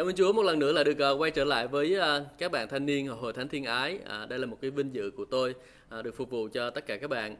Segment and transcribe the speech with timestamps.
[0.00, 2.52] Cảm ơn Chúa một lần nữa là được ờ, quay trở lại với ờ, các
[2.52, 3.98] bạn thanh niên Hội Thánh Thiên Ái.
[4.06, 5.54] À, đây là một cái vinh dự của tôi
[5.88, 7.36] ờ, được phục vụ cho tất cả các bạn.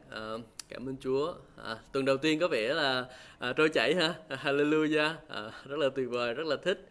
[0.69, 1.33] Cảm ơn Chúa.
[1.63, 3.05] À, tuần đầu tiên có vẻ là
[3.39, 4.13] à, trôi chảy ha.
[4.43, 5.13] Hallelujah.
[5.13, 6.89] Uh, rất là tuyệt vời, rất là thích.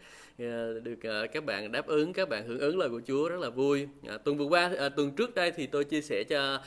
[0.82, 3.88] Được các bạn đáp ứng, các bạn hưởng ứng lời của Chúa rất là vui.
[4.24, 6.60] Tuần vừa qua, tuần trước đây thì tôi chia sẻ cho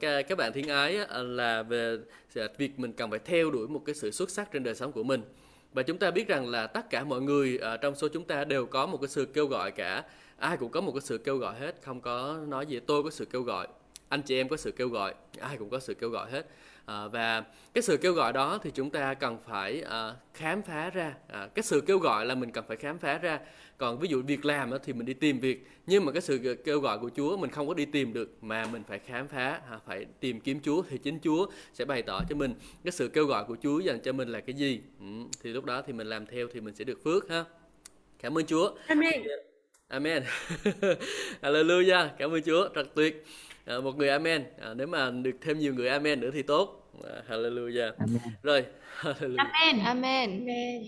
[0.00, 1.98] các, các bạn thiên ái là về
[2.58, 5.02] việc mình cần phải theo đuổi một cái sự xuất sắc trên đời sống của
[5.02, 5.22] mình
[5.72, 8.44] và chúng ta biết rằng là tất cả mọi người ở trong số chúng ta
[8.44, 10.04] đều có một cái sự kêu gọi cả.
[10.38, 13.10] Ai cũng có một cái sự kêu gọi hết, không có nói gì, tôi có
[13.10, 13.68] sự kêu gọi,
[14.08, 16.46] anh chị em có sự kêu gọi, ai cũng có sự kêu gọi hết
[16.88, 20.90] à, và cái sự kêu gọi đó thì chúng ta cần phải à, khám phá
[20.90, 21.14] ra.
[21.28, 23.38] À, cái sự kêu gọi là mình cần phải khám phá ra.
[23.78, 26.80] Còn ví dụ việc làm thì mình đi tìm việc nhưng mà cái sự kêu
[26.80, 30.06] gọi của Chúa mình không có đi tìm được mà mình phải khám phá phải
[30.20, 33.44] tìm kiếm Chúa thì chính Chúa sẽ bày tỏ cho mình cái sự kêu gọi
[33.44, 34.80] của Chúa dành cho mình là cái gì.
[35.00, 35.06] Ừ,
[35.42, 37.44] thì lúc đó thì mình làm theo thì mình sẽ được phước ha.
[38.22, 38.74] Cảm ơn Chúa.
[38.86, 39.22] Amen.
[39.88, 40.22] Amen.
[41.42, 42.08] Hallelujah.
[42.18, 42.68] Cảm ơn Chúa.
[42.74, 43.24] Rất tuyệt
[43.68, 44.44] à, một người Amen.
[44.60, 46.90] À, nếu mà được thêm nhiều người Amen nữa thì tốt.
[47.04, 47.92] À, Hallelujah.
[47.98, 48.20] Amen.
[48.42, 48.64] rồi
[49.00, 49.52] Hallelujah.
[49.52, 49.84] Amen.
[49.84, 50.30] Amen.
[50.44, 50.82] Amen.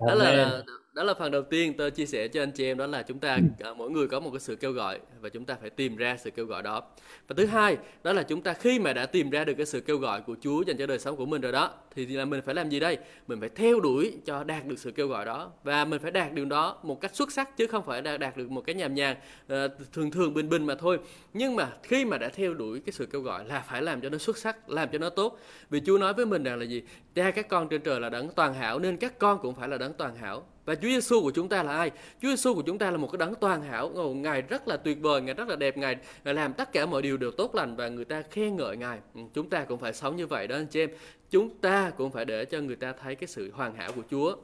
[0.00, 0.62] Đó là
[0.94, 3.18] đó là phần đầu tiên tôi chia sẻ cho anh chị em đó là chúng
[3.18, 3.74] ta ừ.
[3.74, 6.30] mỗi người có một cái sự kêu gọi và chúng ta phải tìm ra sự
[6.30, 6.82] kêu gọi đó.
[7.28, 9.80] Và thứ hai đó là chúng ta khi mà đã tìm ra được cái sự
[9.80, 12.42] kêu gọi của Chúa dành cho đời sống của mình rồi đó thì là mình
[12.42, 12.98] phải làm gì đây?
[13.26, 15.52] Mình phải theo đuổi cho đạt được sự kêu gọi đó.
[15.64, 18.50] Và mình phải đạt được đó một cách xuất sắc chứ không phải đạt, được
[18.50, 19.16] một cái nhàm nhàng
[19.52, 20.98] uh, thường thường bình bình mà thôi.
[21.32, 24.08] Nhưng mà khi mà đã theo đuổi cái sự kêu gọi là phải làm cho
[24.08, 25.38] nó xuất sắc làm cho nó tốt.
[25.70, 26.82] Vì Chúa nói với mình rằng là gì?
[27.14, 29.78] Cha các con trên trời là đấng toàn hảo nên các con cũng phải là
[29.78, 31.90] đấng toàn hảo và Chúa Giêsu của chúng ta là ai?
[32.22, 34.98] Chúa Giêsu của chúng ta là một cái đấng toàn hảo, Ngài rất là tuyệt
[35.00, 37.76] vời, Ngài rất là đẹp, Ngài, Ngài làm tất cả mọi điều đều tốt lành
[37.76, 38.98] và người ta khen ngợi Ngài.
[39.14, 40.90] Ừ, chúng ta cũng phải sống như vậy đó anh chị em.
[41.30, 44.36] Chúng ta cũng phải để cho người ta thấy cái sự hoàn hảo của Chúa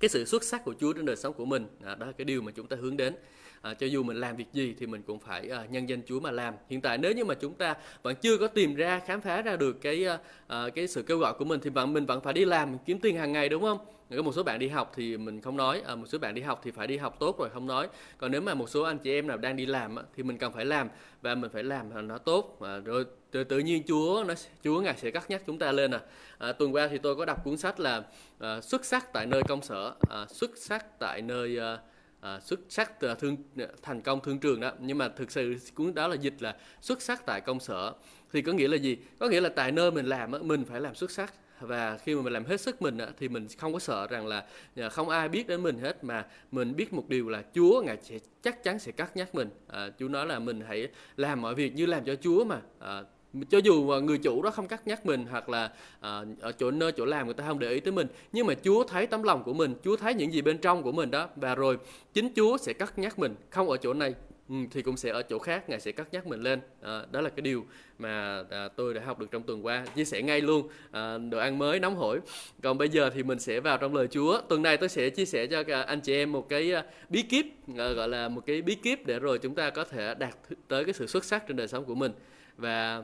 [0.00, 2.24] cái sự xuất sắc của Chúa trên đời sống của mình à, đó là cái
[2.24, 3.14] điều mà chúng ta hướng đến
[3.62, 6.20] à, cho dù mình làm việc gì thì mình cũng phải à, nhân danh Chúa
[6.20, 9.20] mà làm hiện tại nếu như mà chúng ta vẫn chưa có tìm ra khám
[9.20, 12.06] phá ra được cái à, à cái sự kêu gọi của mình thì vẫn mình
[12.06, 13.78] vẫn phải đi làm kiếm tiền hàng ngày đúng không
[14.10, 15.82] có một số bạn đi học thì mình không nói.
[15.86, 17.88] À, một số bạn đi học thì phải đi học tốt rồi không nói.
[18.18, 20.52] Còn nếu mà một số anh chị em nào đang đi làm thì mình cần
[20.52, 20.88] phải làm
[21.22, 22.58] và mình phải làm nó tốt.
[22.60, 24.34] À, rồi tự, tự nhiên Chúa nó
[24.64, 26.00] Chúa ngài sẽ cắt nhắc chúng ta lên à.
[26.38, 28.02] à tuần qua thì tôi có đọc cuốn sách là
[28.38, 29.94] à, xuất sắc tại nơi công sở.
[30.10, 31.78] À, xuất sắc tại nơi à,
[32.20, 33.36] à, xuất sắc à, thương
[33.82, 34.72] thành công thương trường đó.
[34.80, 37.92] Nhưng mà thực sự cuốn đó là dịch là xuất sắc tại công sở.
[38.32, 38.98] Thì có nghĩa là gì?
[39.18, 42.22] Có nghĩa là tại nơi mình làm mình phải làm xuất sắc và khi mà
[42.22, 44.44] mình làm hết sức mình thì mình không có sợ rằng là
[44.76, 47.96] à, không ai biết đến mình hết mà mình biết một điều là Chúa ngài
[48.02, 49.48] sẽ chắc chắn sẽ cắt nhắc mình.
[49.66, 52.60] À, Chúa nói là mình hãy làm mọi việc như làm cho Chúa mà.
[52.78, 53.02] À,
[53.50, 56.92] cho dù người chủ đó không cắt nhắc mình hoặc là à, ở chỗ nơi
[56.92, 59.42] chỗ làm người ta không để ý tới mình nhưng mà Chúa thấy tấm lòng
[59.42, 61.78] của mình Chúa thấy những gì bên trong của mình đó và rồi
[62.14, 64.14] chính Chúa sẽ cắt nhắc mình không ở chỗ này.
[64.48, 66.60] Ừ, thì cũng sẽ ở chỗ khác ngài sẽ cắt nhắc mình lên.
[66.82, 67.64] À, đó là cái điều
[67.98, 69.86] mà à, tôi đã học được trong tuần qua.
[69.96, 72.20] Chia sẻ ngay luôn à, đồ ăn mới nóng hổi.
[72.62, 74.40] Còn bây giờ thì mình sẽ vào trong lời Chúa.
[74.48, 77.46] Tuần này tôi sẽ chia sẻ cho anh chị em một cái à, bí kíp
[77.78, 80.34] à, gọi là một cái bí kíp để rồi chúng ta có thể đạt
[80.68, 82.12] tới cái sự xuất sắc trên đời sống của mình.
[82.56, 83.02] Và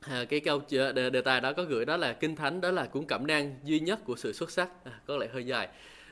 [0.00, 2.86] À, cái câu đề, đề tài đó có gửi đó là kinh thánh đó là
[2.86, 4.84] cuốn cẩm nang duy nhất của sự xuất sắc.
[4.84, 5.68] À, có lẽ hơi dài.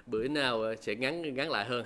[0.06, 1.84] Bữa nào à, sẽ ngắn ngắn lại hơn.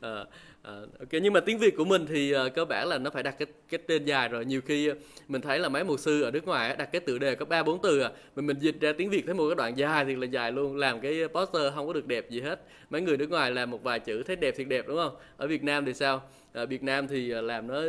[0.00, 0.24] À,
[0.62, 3.22] À, ok nhưng mà tiếng Việt của mình thì uh, cơ bản là nó phải
[3.22, 4.44] đặt cái cái tên dài rồi.
[4.44, 4.96] Nhiều khi uh,
[5.28, 7.44] mình thấy là mấy mục sư ở nước ngoài uh, đặt cái tựa đề có
[7.44, 10.04] ba bốn từ à mình mình dịch ra tiếng Việt thấy một cái đoạn dài
[10.04, 12.60] thì là dài luôn làm cái poster không có được đẹp gì hết.
[12.90, 15.16] Mấy người nước ngoài làm một vài chữ thấy đẹp thì đẹp đúng không?
[15.36, 16.22] Ở Việt Nam thì sao?
[16.52, 17.82] Ở Việt Nam thì làm nó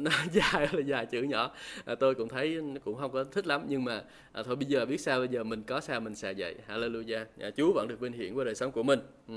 [0.00, 1.50] nó dài là dài chữ nhỏ.
[1.84, 4.86] À, tôi cũng thấy cũng không có thích lắm nhưng mà à, thôi bây giờ
[4.86, 6.54] biết sao bây giờ mình có sao mình xài vậy.
[6.68, 7.24] Hallelujah.
[7.40, 9.00] À, Chúa vẫn được vinh hiển qua đời sống của mình.
[9.28, 9.34] Ừ.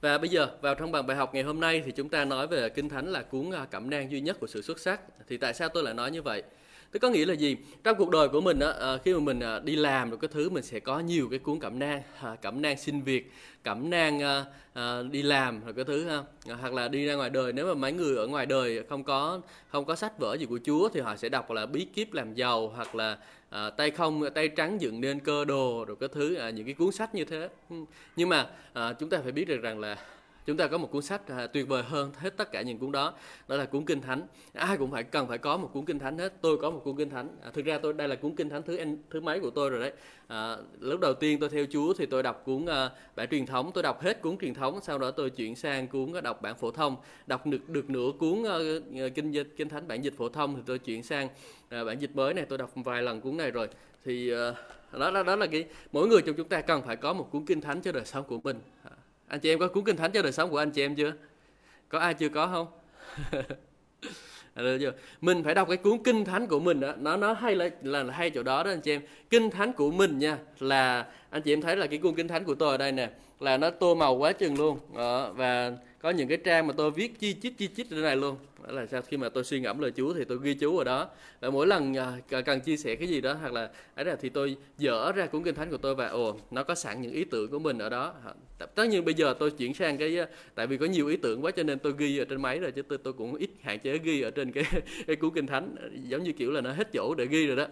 [0.00, 2.46] Và bây giờ vào trong bằng bài học ngày hôm nay thì chúng ta nói
[2.46, 5.00] về Kinh Thánh là cuốn cảm cẩm nang duy nhất của sự xuất sắc.
[5.28, 6.42] Thì tại sao tôi lại nói như vậy?
[6.90, 7.56] Tức có nghĩa là gì?
[7.84, 10.28] Trong cuộc đời của mình á, à, khi mà mình à, đi làm được cái
[10.32, 12.02] thứ mình sẽ có nhiều cái cuốn cẩm nang,
[12.42, 13.32] cẩm nang xin việc,
[13.62, 14.20] cẩm nang
[15.10, 16.22] đi làm rồi cái thứ ha.
[16.60, 19.40] Hoặc là đi ra ngoài đời nếu mà mấy người ở ngoài đời không có
[19.68, 22.34] không có sách vở gì của Chúa thì họ sẽ đọc là bí kíp làm
[22.34, 23.18] giàu hoặc là
[23.50, 26.74] à, tay không tay trắng dựng nên cơ đồ rồi cái thứ à, những cái
[26.74, 27.48] cuốn sách như thế.
[28.16, 29.96] Nhưng mà à, chúng ta phải biết được rằng là
[30.46, 32.92] chúng ta có một cuốn sách à, tuyệt vời hơn hết tất cả những cuốn
[32.92, 33.14] đó
[33.48, 34.26] đó là cuốn kinh thánh.
[34.52, 36.32] Ai cũng phải cần phải có một cuốn kinh thánh hết.
[36.40, 37.28] Tôi có một cuốn kinh thánh.
[37.42, 38.78] À, thực ra tôi đây là cuốn kinh thánh thứ
[39.10, 39.92] thứ mấy của tôi rồi đấy.
[40.28, 43.70] À, lúc đầu tiên tôi theo chúa thì tôi đọc cuốn à, bản truyền thống.
[43.74, 46.54] Tôi đọc hết cuốn truyền thống sau đó tôi chuyển sang cuốn à, đọc bản
[46.56, 46.96] phổ thông.
[47.26, 48.56] Đọc được được nửa cuốn à,
[49.02, 51.28] à kinh kinh thánh bản dịch phổ thông thì tôi chuyển sang
[51.68, 52.44] à, bản dịch mới này.
[52.48, 53.68] Tôi đọc vài lần cuốn này rồi.
[54.04, 54.54] Thì à,
[54.92, 57.44] đó đó đó là cái mỗi người trong chúng ta cần phải có một cuốn
[57.44, 58.60] kinh thánh cho đời sống của mình.
[58.84, 58.95] À,
[59.28, 61.12] anh chị em có cuốn kinh thánh cho đời sống của anh chị em chưa
[61.88, 62.66] có ai chưa có không
[64.56, 64.92] được chưa?
[65.20, 68.02] Mình phải đọc cái cuốn kinh thánh của mình đó, nó nó hay là, là
[68.02, 69.00] là hay chỗ đó đó anh chị em.
[69.30, 72.44] Kinh thánh của mình nha là anh chị em thấy là cái cuốn kinh thánh
[72.44, 75.72] của tôi ở đây nè là nó tô màu quá chừng luôn đó, và
[76.06, 78.36] có những cái trang mà tôi viết chi chít chi chít ở này luôn.
[78.66, 80.84] Đó là sao khi mà tôi suy ngẫm lời Chúa thì tôi ghi chú ở
[80.84, 81.08] đó.
[81.40, 84.28] Và mỗi lần à, cần chia sẻ cái gì đó hoặc là ấy là thì
[84.28, 87.24] tôi dở ra cuốn kinh thánh của tôi và ồ nó có sẵn những ý
[87.24, 88.14] tưởng của mình ở đó.
[88.74, 91.44] Tất nhiên bây giờ tôi chuyển sang cái à, tại vì có nhiều ý tưởng
[91.44, 93.78] quá cho nên tôi ghi ở trên máy rồi chứ tôi, tôi cũng ít hạn
[93.78, 94.64] chế ghi ở trên cái
[95.06, 95.74] cái cuốn kinh thánh.
[96.08, 97.66] Giống như kiểu là nó hết chỗ để ghi rồi đó.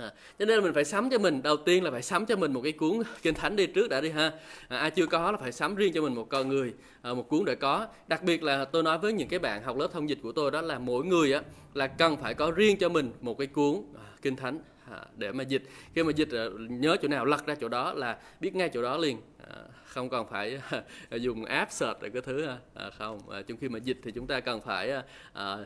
[0.00, 1.42] À, cho nên là mình phải sắm cho mình.
[1.42, 4.00] Đầu tiên là phải sắm cho mình một cái cuốn kinh thánh đi trước đã
[4.00, 4.32] đi ha.
[4.68, 7.28] À, ai chưa có là phải sắm riêng cho mình một con người à, một
[7.28, 7.86] cuốn để có.
[8.08, 10.50] Đặc biệt là tôi nói với những cái bạn học lớp thông dịch của tôi
[10.50, 11.42] đó là mỗi người á
[11.74, 14.58] là cần phải có riêng cho mình một cái cuốn à, kinh thánh
[14.90, 15.62] à, để mà dịch.
[15.94, 18.82] Khi mà dịch à, nhớ chỗ nào lật ra chỗ đó là biết ngay chỗ
[18.82, 19.20] đó liền.
[19.48, 20.60] À, không còn phải
[21.10, 23.30] à, dùng app search rồi cái thứ à, à không.
[23.30, 24.92] À, trong khi mà dịch thì chúng ta cần phải
[25.32, 25.56] à,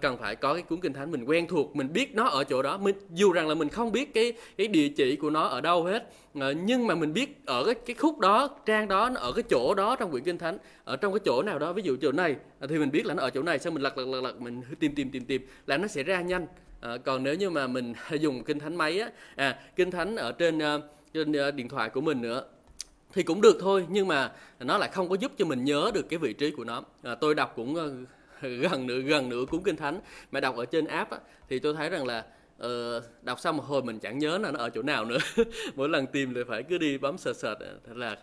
[0.00, 2.62] cần phải có cái cuốn kinh thánh mình quen thuộc mình biết nó ở chỗ
[2.62, 5.60] đó mình dù rằng là mình không biết cái cái địa chỉ của nó ở
[5.60, 6.10] đâu hết
[6.40, 9.74] à, nhưng mà mình biết ở cái cái khúc đó trang đó ở cái chỗ
[9.74, 11.72] đó trong quyển kinh thánh ở trong cái chỗ nào đó.
[11.72, 12.36] Ví dụ chỗ này
[12.68, 14.62] thì mình biết là nó ở chỗ này xong mình lật lật lật lật mình
[14.80, 16.46] tìm tìm tìm tìm là nó sẽ ra nhanh
[16.86, 20.32] à, còn nếu như mà mình dùng kinh thánh máy á à kinh thánh ở
[20.32, 20.82] trên uh,
[21.14, 22.44] trên uh, điện thoại của mình nữa
[23.12, 26.08] thì cũng được thôi nhưng mà nó lại không có giúp cho mình nhớ được
[26.08, 26.82] cái vị trí của nó.
[27.02, 28.08] À, tôi đọc cũng uh,
[28.42, 30.00] gần nửa gần nửa cuốn kinh thánh
[30.30, 31.18] mà đọc ở trên app á,
[31.48, 32.24] thì tôi thấy rằng là
[32.66, 35.18] uh, đọc xong một hồi mình chẳng nhớ là nó ở chỗ nào nữa.
[35.74, 38.16] Mỗi lần tìm thì phải cứ đi bấm sờ sờ à, thế là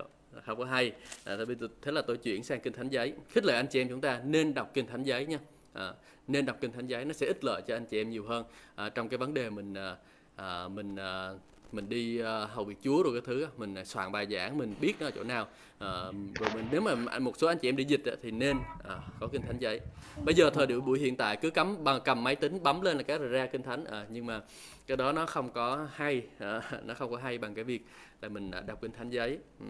[0.46, 0.92] không có hay.
[1.24, 1.38] À,
[1.82, 3.14] thế là tôi chuyển sang kinh thánh giấy.
[3.30, 5.40] Khích lệ anh chị em chúng ta nên đọc kinh thánh giấy nha
[5.74, 5.94] à,
[6.28, 8.46] nên đọc kinh thánh giấy nó sẽ ích lợi cho anh chị em nhiều hơn.
[8.76, 9.96] À, trong cái vấn đề mình à,
[10.36, 11.30] à mình à,
[11.74, 14.94] mình đi uh, hầu việc Chúa rồi cái thứ mình soạn bài giảng mình biết
[15.00, 15.44] nó ở chỗ nào.
[15.44, 18.88] Uh, rồi mình nếu mà một số anh chị em đi dịch thì nên uh,
[19.20, 19.80] có kinh thánh giấy.
[20.26, 22.98] Bây giờ thời điểm buổi hiện tại cứ cắm bằng cầm máy tính bấm lên
[22.98, 23.84] là cái ra kinh thánh.
[23.84, 24.42] Uh, nhưng mà
[24.88, 27.86] cái đó nó không có hay uh, nó không có hay bằng cái việc
[28.22, 29.38] là mình đọc kinh thánh giấy.
[29.60, 29.66] Ừ.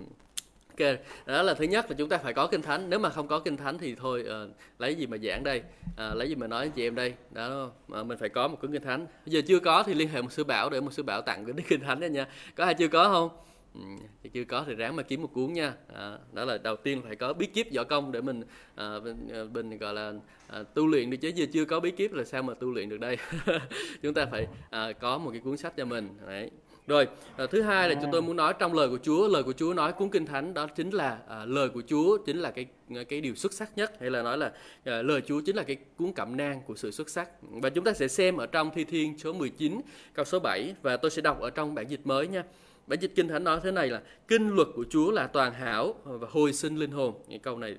[0.80, 2.90] Ok, đó là thứ nhất là chúng ta phải có kinh thánh.
[2.90, 6.16] Nếu mà không có kinh thánh thì thôi uh, lấy gì mà giảng đây, uh,
[6.16, 7.14] lấy gì mà nói với chị em đây.
[7.32, 9.06] Đó, uh, mình phải có một cuốn kinh thánh.
[9.26, 11.46] Bây giờ chưa có thì liên hệ một sư bảo để một sư bảo tặng
[11.46, 12.28] cái kinh thánh đó nha.
[12.56, 13.30] Có ai chưa có không?
[13.74, 13.82] Ừ,
[14.24, 15.74] thì chưa có thì ráng mà kiếm một cuốn nha.
[15.94, 18.44] À, đó là đầu tiên phải có bí kíp võ công để mình
[18.76, 20.14] à, mình, mình gọi là
[20.48, 22.90] à, tu luyện được chứ giờ chưa có bí kíp là sao mà tu luyện
[22.90, 23.18] được đây.
[24.02, 26.10] chúng ta phải à, có một cái cuốn sách cho mình.
[26.28, 26.52] Đấy
[26.88, 27.08] rồi,
[27.38, 29.74] à, thứ hai là chúng tôi muốn nói trong lời của Chúa, lời của Chúa
[29.74, 32.66] nói cuốn kinh thánh đó chính là à, lời của Chúa chính là cái
[33.10, 34.52] cái điều xuất sắc nhất hay là nói là
[34.84, 37.30] à, lời Chúa chính là cái cuốn cẩm nang của sự xuất sắc.
[37.42, 39.82] Và chúng ta sẽ xem ở trong Thi Thiên số 19
[40.14, 42.44] câu số 7 và tôi sẽ đọc ở trong bản dịch mới nha.
[42.88, 45.96] Bản dịch kinh thánh nói thế này là kinh luật của Chúa là toàn hảo
[46.04, 47.14] và hồi sinh linh hồn.
[47.30, 47.76] Cái câu này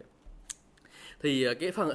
[1.22, 1.90] thì ờ, cái phần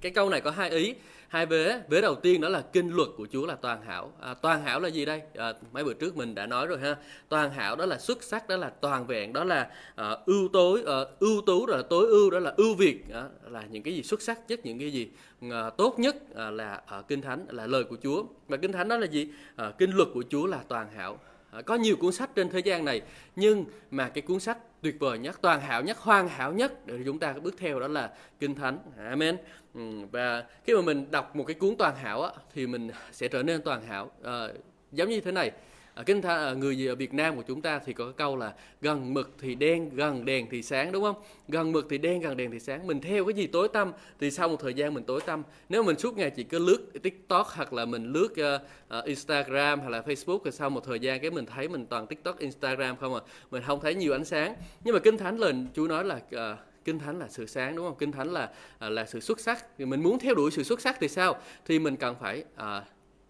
[0.00, 0.94] cái câu này có hai ý.
[1.28, 4.12] Hai vế vế đầu tiên đó là kinh luật của Chúa là toàn hảo.
[4.20, 5.22] À, toàn hảo là gì đây?
[5.34, 6.96] À, mấy bữa trước mình đã nói rồi ha.
[7.28, 10.82] Toàn hảo đó là xuất sắc đó là toàn vẹn đó là à, ưu tối
[10.86, 13.04] à, ưu tú rồi là tối ưu đó là ưu việt.
[13.12, 15.08] À, là những cái gì xuất sắc nhất những cái gì
[15.50, 18.24] à, tốt nhất à, là ở kinh thánh là lời của Chúa.
[18.48, 19.28] Và kinh thánh đó là gì?
[19.56, 21.18] À, kinh luật của Chúa là toàn hảo.
[21.54, 23.02] Ờ, có nhiều cuốn sách trên thế gian này
[23.36, 26.98] nhưng mà cái cuốn sách tuyệt vời nhất toàn hảo nhất hoàn hảo nhất để
[27.04, 28.78] chúng ta bước theo đó là kinh thánh.
[28.96, 29.36] Amen.
[29.74, 29.80] Ừ,
[30.12, 33.42] và khi mà mình đọc một cái cuốn toàn hảo á, thì mình sẽ trở
[33.42, 34.10] nên toàn hảo.
[34.22, 34.48] À,
[34.92, 35.50] giống như thế này
[35.94, 38.36] à, kinh tha, ờ, người người Việt Nam của chúng ta thì có cái câu
[38.36, 41.16] là gần mực thì đen gần đèn thì sáng đúng không?
[41.48, 42.86] Gần mực thì đen gần đèn thì sáng.
[42.86, 45.42] Mình theo cái gì tối tăm thì sau một thời gian mình tối tăm.
[45.68, 48.60] Nếu mình suốt ngày chỉ cứ lướt tiktok hoặc là mình lướt uh,
[48.98, 52.06] uh, instagram hoặc là facebook thì sau một thời gian cái mình thấy mình toàn
[52.06, 53.20] tiktok instagram không à.
[53.50, 54.54] Mình không thấy nhiều ánh sáng.
[54.84, 57.86] Nhưng mà kinh thánh lời chú nói là uh, kinh thánh là sự sáng đúng
[57.86, 57.96] không?
[57.98, 59.64] Kinh thánh là là sự xuất sắc.
[59.78, 61.36] Thì mình muốn theo đuổi sự xuất sắc thì sao?
[61.66, 62.84] Thì mình cần phải à,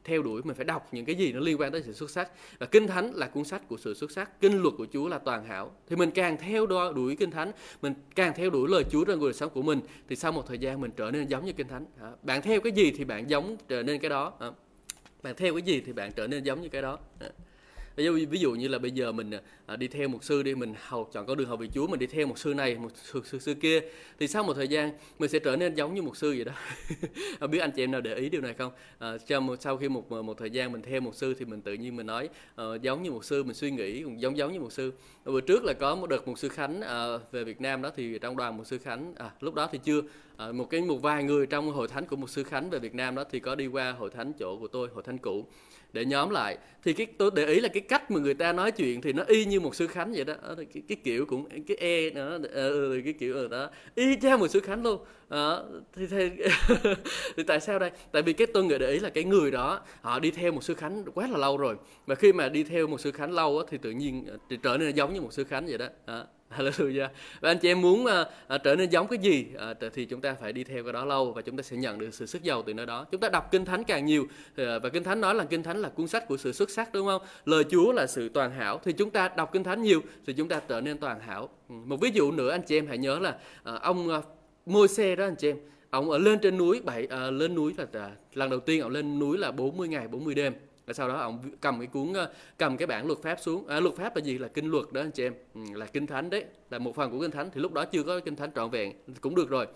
[0.04, 2.30] theo đuổi, mình phải đọc những cái gì nó liên quan tới sự xuất sắc.
[2.58, 5.18] Và kinh thánh là cuốn sách của sự xuất sắc, kinh luật của Chúa là
[5.18, 5.72] toàn hảo.
[5.88, 9.32] Thì mình càng theo đuổi kinh thánh, mình càng theo đuổi lời Chúa trong cuộc
[9.32, 11.86] sống của mình, thì sau một thời gian mình trở nên giống như kinh thánh.
[12.22, 14.32] Bạn theo cái gì thì bạn giống trở nên cái đó.
[15.22, 16.98] Bạn theo cái gì thì bạn trở nên giống như cái đó
[17.96, 19.30] ví dụ, ví dụ như là bây giờ mình
[19.66, 22.00] à, đi theo một sư đi mình học chọn con đường học vị chúa mình
[22.00, 23.80] đi theo một sư này một sư, sư, sư kia
[24.18, 26.52] thì sau một thời gian mình sẽ trở nên giống như một sư vậy đó.
[27.40, 28.72] Không biết anh chị em nào để ý điều này không?
[28.98, 31.74] À, trong sau khi một một thời gian mình theo một sư thì mình tự
[31.74, 32.28] nhiên mình nói
[32.62, 34.92] uh, giống như một sư mình suy nghĩ cũng giống giống như một sư.
[35.24, 38.18] Bữa trước là có một đợt một sư khánh uh, về việt nam đó thì
[38.18, 40.00] trong đoàn một sư khánh à, lúc đó thì chưa.
[40.36, 42.94] À, một cái một vài người trong hội thánh của một sư khánh về việt
[42.94, 45.46] nam đó thì có đi qua hội thánh chỗ của tôi hội thánh cũ
[45.94, 46.58] để nhóm lại.
[46.82, 49.22] Thì cái tôi để ý là cái cách mà người ta nói chuyện thì nó
[49.26, 50.34] y như một sư khánh vậy đó.
[50.42, 53.70] Ờ, cái, cái kiểu cũng cái e nữa ờ, ừ, ừ, cái kiểu ừ, đó.
[53.94, 55.04] Y chang một sư khánh luôn.
[55.28, 55.56] À,
[55.92, 56.30] thì, thì,
[57.36, 57.90] thì tại sao đây?
[58.12, 60.64] Tại vì cái tôi người để ý là cái người đó họ đi theo một
[60.64, 61.76] sư khánh quá là lâu rồi.
[62.06, 64.76] Và khi mà đi theo một sư khánh lâu á, thì tự nhiên thì trở
[64.78, 65.86] nên giống như một sư khánh vậy đó.
[66.06, 66.24] À,
[66.58, 67.08] Hallelujah.
[67.40, 70.20] Và anh chị em muốn à, à, trở nên giống cái gì uh, thì chúng
[70.20, 72.42] ta phải đi theo cái đó lâu và chúng ta sẽ nhận được sự sức
[72.42, 73.06] giàu từ nơi đó.
[73.12, 75.76] Chúng ta đọc kinh thánh càng nhiều à, và kinh thánh nói là kinh thánh
[75.76, 77.22] là cuốn sách của sự xuất sắc đúng không?
[77.44, 80.48] Lời Chúa là sự toàn hảo thì chúng ta đọc kinh thánh nhiều thì chúng
[80.48, 81.48] ta trở nên toàn hảo.
[81.68, 84.20] Ừ, một ví dụ nữa anh chị em hãy nhớ là à, ông à,
[84.66, 85.56] Môi-se đó anh chị em,
[85.90, 88.90] ông ở lên trên núi bảy à, lên núi là à, lần đầu tiên ông
[88.90, 90.52] lên núi là 40 ngày 40 đêm
[90.86, 93.66] và sau đó ông cầm cái cuốn ờ, cầm cái bản luật pháp xuống.
[93.66, 94.38] À, luật pháp là gì?
[94.38, 95.34] Là kinh luật đó anh chị em.
[95.54, 96.44] Ừ, là kinh thánh đấy.
[96.70, 97.50] Là một phần của kinh thánh.
[97.52, 99.66] Thì lúc đó chưa có kinh thánh trọn vẹn cũng được rồi.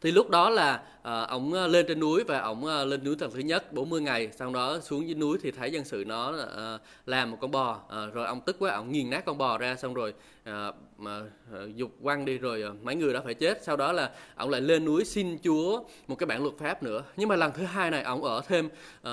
[0.00, 3.30] Thì lúc đó là à, ông ờ, lên trên núi và ông lên núi tầng
[3.34, 4.28] thứ nhất 40 ngày.
[4.32, 7.80] Sau đó xuống dưới núi thì thấy dân sự nó à, làm một con bò.
[7.88, 11.22] À, rồi ông tức quá ông nghiền nát con bò ra xong rồi à, mà
[11.52, 13.62] à, dục quăng đi rồi à, mấy người đã phải chết.
[13.62, 17.02] Sau đó là ông lại lên núi xin Chúa một cái bản luật pháp nữa.
[17.16, 18.68] Nhưng mà lần thứ hai này ông ở thêm
[19.02, 19.12] à,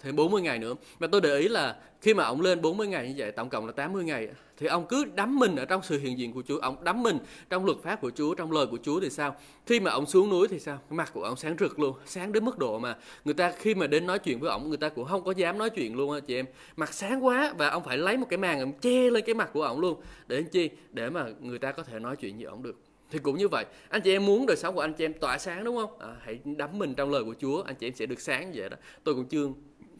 [0.00, 0.74] thêm 40 ngày nữa.
[0.98, 3.66] Mà tôi để ý là khi mà ông lên 40 ngày như vậy tổng cộng
[3.66, 6.58] là 80 ngày thì ông cứ đắm mình ở trong sự hiện diện của Chúa.
[6.58, 7.18] Ông đắm mình
[7.50, 9.36] trong luật pháp của Chúa trong lời của Chúa thì sao?
[9.66, 10.78] Khi mà ông xuống núi thì sao?
[10.90, 13.74] Cái mặt của ông sáng rực luôn sáng đến mức độ mà người ta khi
[13.74, 16.12] mà đến nói chuyện với ông người ta cũng không có dám nói chuyện luôn
[16.12, 16.46] á chị em.
[16.76, 19.50] Mặt sáng quá và ông phải lấy một cái màn ông che lên cái mặt
[19.52, 22.62] của ông luôn để chi để mà người ta có thể nói chuyện với ông
[22.62, 22.80] được.
[23.10, 25.38] Thì cũng như vậy anh chị em muốn đời sống của anh chị em tỏa
[25.38, 25.98] sáng đúng không?
[25.98, 28.68] À, hãy đắm mình trong lời của Chúa anh chị em sẽ được sáng vậy
[28.68, 28.76] đó.
[29.04, 29.48] Tôi cũng chưa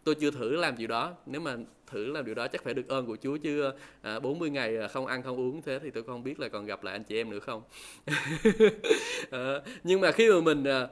[0.04, 1.14] tôi chưa thử làm điều đó.
[1.26, 3.70] Nếu mà thử làm điều đó chắc phải được ơn của Chúa chứ
[4.02, 6.66] à, 40 ngày à, không ăn không uống thế thì tôi không biết là còn
[6.66, 7.62] gặp lại anh chị em nữa không?
[9.30, 10.88] À, nhưng mà khi mà mình à,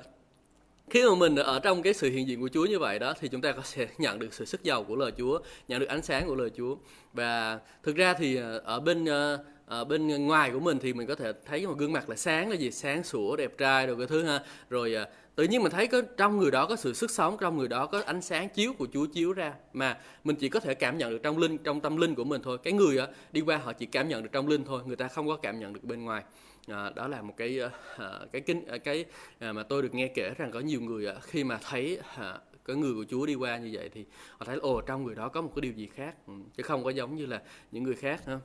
[0.90, 3.28] khi mà mình ở trong cái sự hiện diện của Chúa như vậy đó thì
[3.28, 6.02] chúng ta có sẽ nhận được sự sức giàu của lời Chúa, nhận được ánh
[6.02, 6.76] sáng của lời Chúa.
[7.12, 11.06] Và thực ra thì à, ở bên à, à, bên ngoài của mình thì mình
[11.06, 12.70] có thể thấy một gương mặt là sáng là gì?
[12.70, 14.40] Sáng sủa đẹp trai rồi cái thứ ha.
[14.70, 17.58] Rồi à, tự nhiên mình thấy có trong người đó có sự sức sống trong
[17.58, 19.54] người đó có ánh sáng chiếu của Chúa chiếu ra.
[19.72, 22.42] Mà mình chỉ có thể cảm nhận được trong linh trong tâm linh của mình
[22.42, 22.58] thôi.
[22.62, 25.08] Cái người á đi qua họ chỉ cảm nhận được trong linh thôi người ta
[25.08, 26.22] không có cảm nhận được bên ngoài.
[26.68, 27.60] À, đó là một cái
[27.98, 29.04] à, cái kinh à, cái
[29.38, 32.38] à, mà tôi được nghe kể rằng có nhiều người à, khi mà thấy à,
[32.64, 35.28] cái người của Chúa đi qua như vậy thì họ thấy ồ trong người đó
[35.28, 36.14] có một cái điều gì khác.
[36.26, 37.42] Ừ, chứ không có giống như là
[37.72, 38.38] những người khác ha.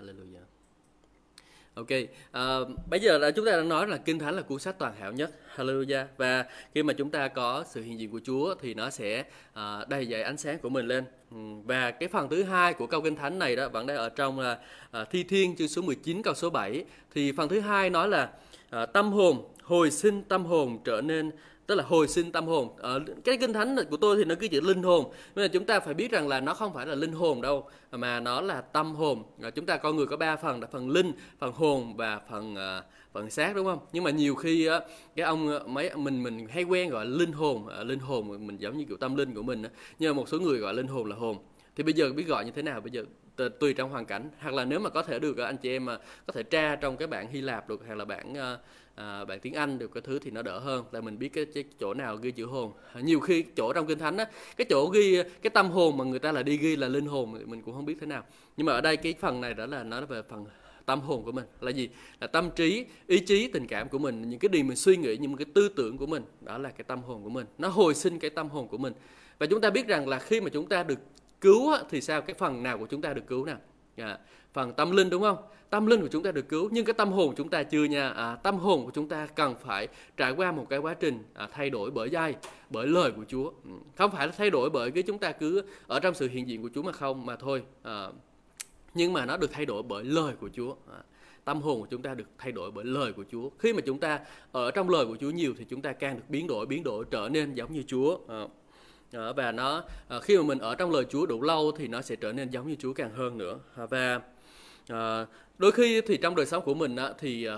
[0.00, 0.46] Hallelujah
[1.74, 4.78] Ok, uh, bây giờ là chúng ta đang nói là Kinh Thánh là cuốn sách
[4.78, 6.04] toàn hảo nhất, Hallelujah.
[6.16, 9.88] Và khi mà chúng ta có sự hiện diện của Chúa thì nó sẽ uh,
[9.88, 11.04] đầy dậy ánh sáng của mình lên.
[11.30, 14.08] Ừ, và cái phần thứ hai của câu Kinh Thánh này đó vẫn đang ở
[14.08, 14.58] trong là
[15.00, 16.84] uh, Thi Thiên chương số 19 câu số 7.
[17.14, 18.30] Thì phần thứ hai nói là
[18.82, 21.30] uh, tâm hồn hồi sinh tâm hồn trở nên
[21.70, 22.68] tức là hồi sinh tâm hồn.
[22.78, 25.12] Ở cái kinh thánh của tôi thì nó cứ chữ linh hồn.
[25.34, 27.64] Nên là chúng ta phải biết rằng là nó không phải là linh hồn đâu
[27.92, 29.22] mà nó là tâm hồn.
[29.54, 32.82] Chúng ta con người có ba phần là phần linh phần hồn và phần ờ,
[33.12, 33.78] phần xác đúng không?
[33.92, 34.80] Nhưng mà nhiều khi á
[35.16, 37.66] cái ông ờ, mấy mình mình hay quen gọi linh hồn.
[37.66, 39.62] Ờ, linh hồn mình giống như kiểu tâm linh của mình
[39.98, 41.36] nhưng mà một số người gọi linh hồn là hồn.
[41.76, 42.80] Thì bây giờ biết gọi như thế nào?
[42.80, 43.04] Bây giờ
[43.60, 44.30] tùy trong hoàn cảnh.
[44.40, 46.96] Hoặc là nếu mà có thể được anh chị em mà có thể tra trong
[46.96, 48.60] cái bản Hy Lạp được hay là bản uh,
[48.94, 50.84] à, bạn tiếng Anh được cái thứ thì nó đỡ hơn.
[50.92, 52.72] Là mình biết cái, cái chỗ nào ghi chữ hồn.
[52.94, 56.18] Nhiều khi chỗ trong kinh thánh á cái chỗ ghi cái tâm hồn mà người
[56.18, 58.24] ta là đi ghi là linh hồn mình cũng không biết thế nào.
[58.56, 60.44] Nhưng mà ở đây cái phần này đó là nó về phần
[60.86, 61.44] tâm hồn của mình.
[61.60, 61.88] Là gì?
[62.20, 65.16] Là tâm trí ý chí tình cảm của mình những cái điều mình suy nghĩ
[65.16, 66.22] những cái tư tưởng của mình.
[66.40, 67.46] Đó là cái tâm hồn của mình.
[67.58, 68.92] Nó hồi sinh cái tâm hồn của mình.
[69.38, 70.98] Và chúng ta biết rằng là khi mà chúng ta được
[71.40, 72.22] cứu thì sao?
[72.22, 73.58] Cái phần nào của chúng ta được cứu nào?
[74.00, 74.18] À,
[74.52, 75.38] phần tâm linh đúng không?
[75.70, 77.84] Tâm linh của chúng ta được cứu nhưng cái tâm hồn của chúng ta chưa
[77.84, 78.08] nha.
[78.08, 81.48] À, tâm hồn của chúng ta cần phải trải qua một cái quá trình à,
[81.52, 82.34] thay đổi bởi dai
[82.70, 83.48] bởi lời của Chúa.
[83.48, 83.70] Ừ.
[83.96, 86.62] Không phải là thay đổi bởi cái chúng ta cứ ở trong sự hiện diện
[86.62, 87.62] của Chúa mà không mà thôi.
[87.82, 88.06] À,
[88.94, 90.74] nhưng mà nó được thay đổi bởi lời của Chúa.
[90.92, 90.98] À,
[91.44, 93.50] tâm hồn của chúng ta được thay đổi bởi lời của Chúa.
[93.58, 94.20] Khi mà chúng ta
[94.52, 97.04] ở trong lời của Chúa nhiều thì chúng ta càng được biến đổi biến đổi
[97.10, 98.18] trở nên giống như Chúa.
[98.28, 98.44] À,
[99.12, 102.02] Ờ, và nó ờ, khi mà mình ở trong lời Chúa đủ lâu thì nó
[102.02, 103.58] sẽ trở nên giống như Chúa càng hơn nữa.
[103.76, 104.20] Ờ, và
[105.58, 107.48] đôi khi thì trong đời sống của mình thì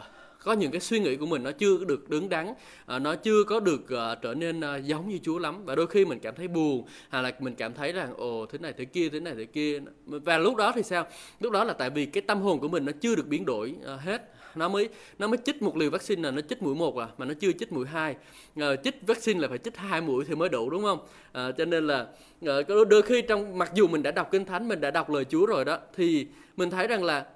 [0.45, 2.55] có những cái suy nghĩ của mình nó chưa được đứng đắn
[2.87, 3.81] nó chưa có được
[4.23, 5.65] trở nên giống như Chúa lắm.
[5.65, 8.59] Và đôi khi mình cảm thấy buồn hay là mình cảm thấy rằng, ồ, thế
[8.59, 9.81] này, thế kia, thế này, thế kia.
[10.07, 11.07] Và lúc đó thì sao?
[11.41, 13.75] Lúc đó là tại vì cái tâm hồn của mình nó chưa được biến đổi
[13.99, 17.07] hết nó mới nó mới chích một liều vaccine là nó chích mũi một à
[17.19, 18.17] mà nó chưa chích mũi hai.
[18.57, 20.99] À, chích vaccine là phải chích hai mũi thì mới đủ đúng không?
[21.33, 22.07] À, cho nên là
[22.47, 22.57] à,
[22.89, 25.47] đôi khi trong mặc dù mình đã đọc kinh thánh mình đã đọc lời Chúa
[25.47, 27.27] rồi đó thì mình thấy rằng là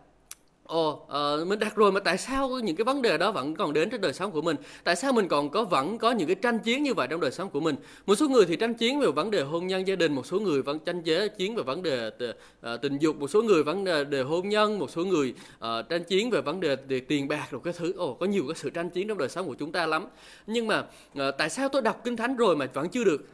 [0.67, 3.73] Ồ, ờ, mình đặt rồi mà tại sao những cái vấn đề đó vẫn còn
[3.73, 4.57] đến trong đời sống của mình?
[4.85, 7.31] Tại sao mình còn có vẫn có những cái tranh chiến như vậy trong đời
[7.31, 7.77] sống của mình?
[8.07, 10.41] Một số người thì tranh chiến về vấn đề hôn nhân gia đình, một số
[10.41, 13.85] người vẫn tranh chế chiến về vấn đề uh, tình dục, một số người vấn
[13.85, 17.47] đề, hôn nhân, một số người uh, tranh chiến về vấn đề về tiền bạc
[17.51, 17.93] rồi cái thứ.
[17.97, 20.07] Ồ, có nhiều cái sự tranh chiến trong đời sống của chúng ta lắm.
[20.47, 23.29] Nhưng mà uh, tại sao tôi đọc kinh thánh rồi mà vẫn chưa được?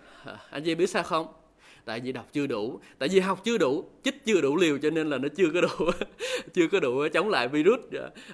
[0.51, 1.27] Anh chị biết sao không?
[1.85, 2.81] Tại vì đọc chưa đủ.
[2.99, 5.61] Tại vì học chưa đủ chích chưa đủ liều cho nên là nó chưa có
[5.61, 5.91] đủ
[6.55, 7.81] chưa có đủ chống lại virus.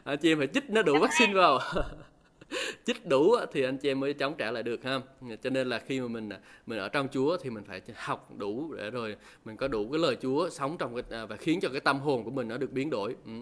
[0.05, 1.59] À, chị em phải chích nó đủ vaccine vào.
[2.87, 5.01] Chích đủ thì anh chị em mới chống trả lại được ha.
[5.43, 6.29] Cho nên là khi mà mình
[6.67, 9.99] mình ở trong Chúa thì mình phải học đủ để rồi mình có đủ cái
[9.99, 12.57] lời Chúa sống trong cái à, và khiến cho cái tâm hồn của mình nó
[12.57, 13.17] được biến đổi.
[13.27, 13.33] Ừ.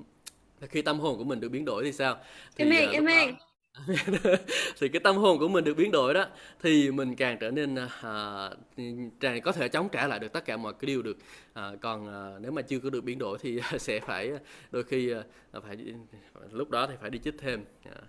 [0.61, 2.19] khi tâm hồn của mình được biến đổi thì sao?
[2.57, 3.31] Thì amen, amen.
[3.31, 3.37] Đó,
[4.81, 6.27] thì cái tâm hồn của mình được biến đổi đó
[6.63, 8.51] thì mình càng trở nên à, à,
[9.21, 11.17] càng có thể chống trả lại được tất cả mọi cái điều được
[11.53, 14.39] à, còn à, nếu mà chưa có được biến đổi thì sẽ phải à,
[14.71, 15.77] đôi khi à, à phải
[16.53, 18.01] lúc đó thì phải đi chích thêm à,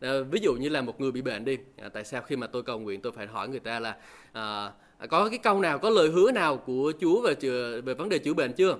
[0.00, 2.46] ờ, ví dụ như là một người bị bệnh đi à, tại sao khi mà
[2.46, 3.96] tôi cầu nguyện tôi phải hỏi người ta là
[4.32, 4.72] à,
[5.10, 7.34] có cái câu nào có lời hứa nào của Chúa về
[7.80, 8.78] về vấn đề chữa bệnh chưa?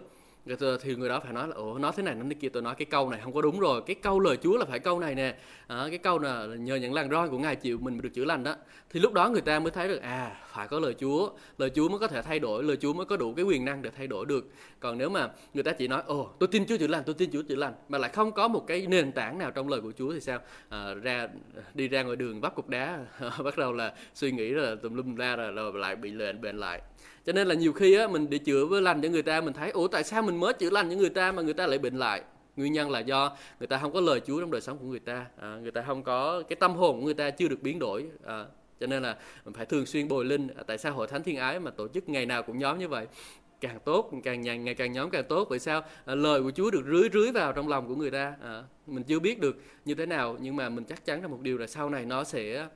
[0.81, 2.75] Thì người đó phải nói là ủa nói thế này nói thế kia tôi nói
[2.79, 5.15] cái câu này không có đúng rồi cái câu lời Chúa là phải câu này
[5.15, 5.37] nè.
[5.67, 8.45] À, cái câu là nhờ những làn roi của ngài chịu mình được chữa lành
[8.45, 8.57] đó.
[8.91, 11.89] Thì lúc đó người ta mới thấy được à phải có lời Chúa lời Chúa
[11.89, 14.07] mới có thể thay đổi lời Chúa mới có đủ cái quyền năng để thay
[14.07, 14.51] đổi được.
[14.81, 17.31] Còn nếu mà người ta chỉ nói ồ tôi tin Chúa chữa lành tôi tin
[17.33, 19.93] Chúa chữa lành mà lại không có một cái nền tảng nào trong lời của
[19.99, 20.39] Chúa thì sao?
[20.69, 21.29] À, ra
[21.75, 22.99] đi ra ngoài đường vấp cục đá
[23.45, 26.57] bắt đầu là suy nghĩ là tùm lum ra rồi, rồi lại bị lệnh bệnh
[26.59, 26.83] lại
[27.27, 29.53] cho nên là nhiều khi á mình đi chữa với lành cho người ta mình
[29.53, 31.79] thấy ủa tại sao mình mới chữa lành cho người ta mà người ta lại
[31.79, 32.23] bệnh lại?
[32.57, 34.99] Nguyên nhân là do người ta không có lời Chúa trong đời sống của người
[34.99, 35.27] ta.
[35.41, 38.07] À, người ta không có cái tâm hồn của người ta chưa được biến đổi.
[38.25, 38.45] À,
[38.81, 40.49] cho nên là mình phải thường xuyên bồi linh.
[40.49, 42.89] À, tại sao hội thánh thiên ái mà tổ chức ngày nào cũng nhóm như
[42.89, 43.07] vậy?
[43.61, 45.49] Càng tốt càng nhàn ngày càng nhóm càng tốt.
[45.51, 48.35] Vậy sao à, lời của Chúa được rưới rưới vào trong lòng của người ta?
[48.43, 51.41] À, mình chưa biết được như thế nào nhưng mà mình chắc chắn là một
[51.41, 52.67] điều là sau này nó sẽ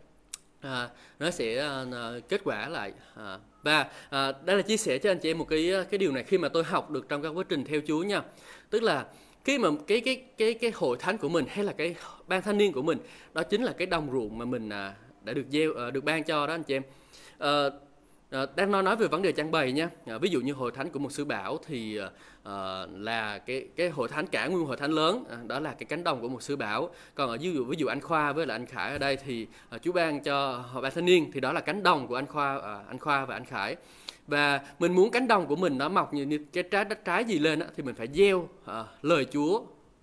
[0.60, 0.88] à,
[1.18, 1.84] nó sẽ à,
[2.28, 5.48] kết quả lại à, và à, đây là chia sẻ cho anh chị em một
[5.48, 8.02] cái cái điều này khi mà tôi học được trong các quá trình theo Chúa
[8.02, 8.22] nha.
[8.70, 9.06] Tức là
[9.44, 11.94] khi mà cái cái cái cái hội thánh của mình hay là cái
[12.26, 12.98] ban thanh niên của mình
[13.32, 14.94] đó chính là cái đồng ruộng mà mình à,
[15.24, 16.82] đã được gieo à, được ban cho đó anh chị em.
[17.38, 17.64] À,
[18.30, 19.90] À, đang nói nói về vấn đề trang bày nha.
[20.06, 21.98] À, ví dụ như hội thánh của một sư bảo thì
[22.42, 25.84] à, là cái cái hội thánh cả nguyên hội thánh lớn à, đó là cái
[25.84, 26.90] cánh đồng của một sư bảo.
[27.14, 29.46] Còn ở ví dụ ví dụ anh khoa với là anh khải ở đây thì
[29.70, 32.26] à, chú ban cho hội ban thanh niên thì đó là cánh đồng của anh
[32.26, 33.76] khoa à, anh khoa và anh khải.
[34.26, 37.24] Và mình muốn cánh đồng của mình nó mọc như, như cái trái đất trái
[37.24, 39.62] gì lên á, thì mình phải gieo à, lời Chúa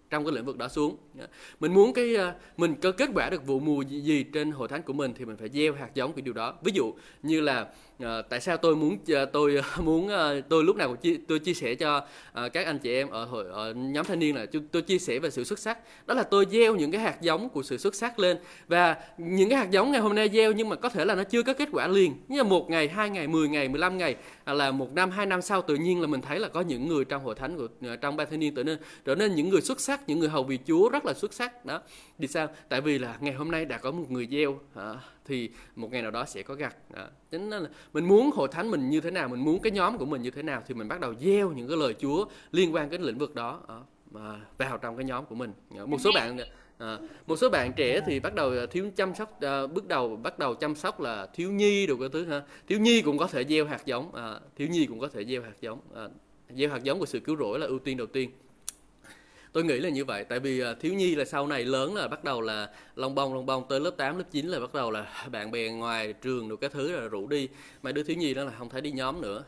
[0.10, 0.98] trong cái lĩnh vực đó xuống.
[1.20, 1.26] Dạ.
[1.60, 4.82] mình muốn cái ờ, mình có kết quả được vụ mùa gì trên hội thánh
[4.82, 6.54] của mình thì mình phải gieo hạt giống cái điều đó.
[6.64, 7.66] Ví dụ như là
[8.00, 8.98] à, tại sao tôi muốn
[9.34, 10.10] tôi ờ, muốn
[10.50, 12.08] tôi lúc nào cũng chia, tôi chia sẻ cho
[12.54, 15.30] các anh chị em ở hội ở nhóm thanh niên là tôi chia sẻ về
[15.30, 15.78] sự xuất sắc.
[16.08, 18.38] Đó là tôi gieo những cái hạt giống của sự xuất sắc lên.
[18.68, 21.24] Và những cái hạt giống ngày hôm nay gieo nhưng mà có thể là nó
[21.24, 22.14] chưa có kết quả liền.
[22.28, 25.42] Như là một ngày hai ngày 10 ngày 15 ngày là một năm hai năm
[25.42, 27.68] sau tự nhiên là mình thấy là có những người trong hội thánh của
[28.02, 30.44] trong ban thanh niên trở nên trở nên những người xuất sắc những người hầu
[30.44, 31.82] vì Chúa rất là xuất sắc đó.
[32.18, 32.48] Vì sao?
[32.70, 36.02] Tại vì là ngày hôm nay đã có một người gieo à, thì một ngày
[36.02, 37.08] nào đó sẽ có gặt à.
[37.32, 37.62] chính là
[37.94, 40.32] mình muốn hội thánh mình như thế nào mình muốn cái nhóm của mình như
[40.32, 43.18] thế nào thì mình bắt đầu gieo những cái lời Chúa liên quan đến lĩnh
[43.18, 43.76] vực đó à,
[44.12, 45.54] mà vào trong cái nhóm của mình.
[45.78, 46.38] À, một số bạn
[46.78, 50.40] À, một số bạn trẻ thì bắt đầu thiếu chăm sóc à, bước đầu bắt
[50.40, 52.42] đầu chăm sóc là thiếu nhi đồ cái thứ ha.
[52.68, 55.42] Thiếu nhi cũng có thể gieo hạt giống à, thiếu nhi cũng có thể gieo
[55.42, 56.08] hạt giống à,
[56.50, 58.32] gieo hạt giống của sự cứu rỗi là ưu tiên đầu tiên
[59.58, 62.08] tôi nghĩ là như vậy tại vì à, thiếu nhi là sau này lớn là
[62.08, 64.92] bắt đầu là long bông long bông tới lớp 8, lớp 9 là bắt đầu
[64.92, 67.50] là bạn bè ngoài trường được cái thứ là rủ đi.
[67.84, 69.44] Mà đứa thiếu nhi đó là không thể đi nhóm nữa.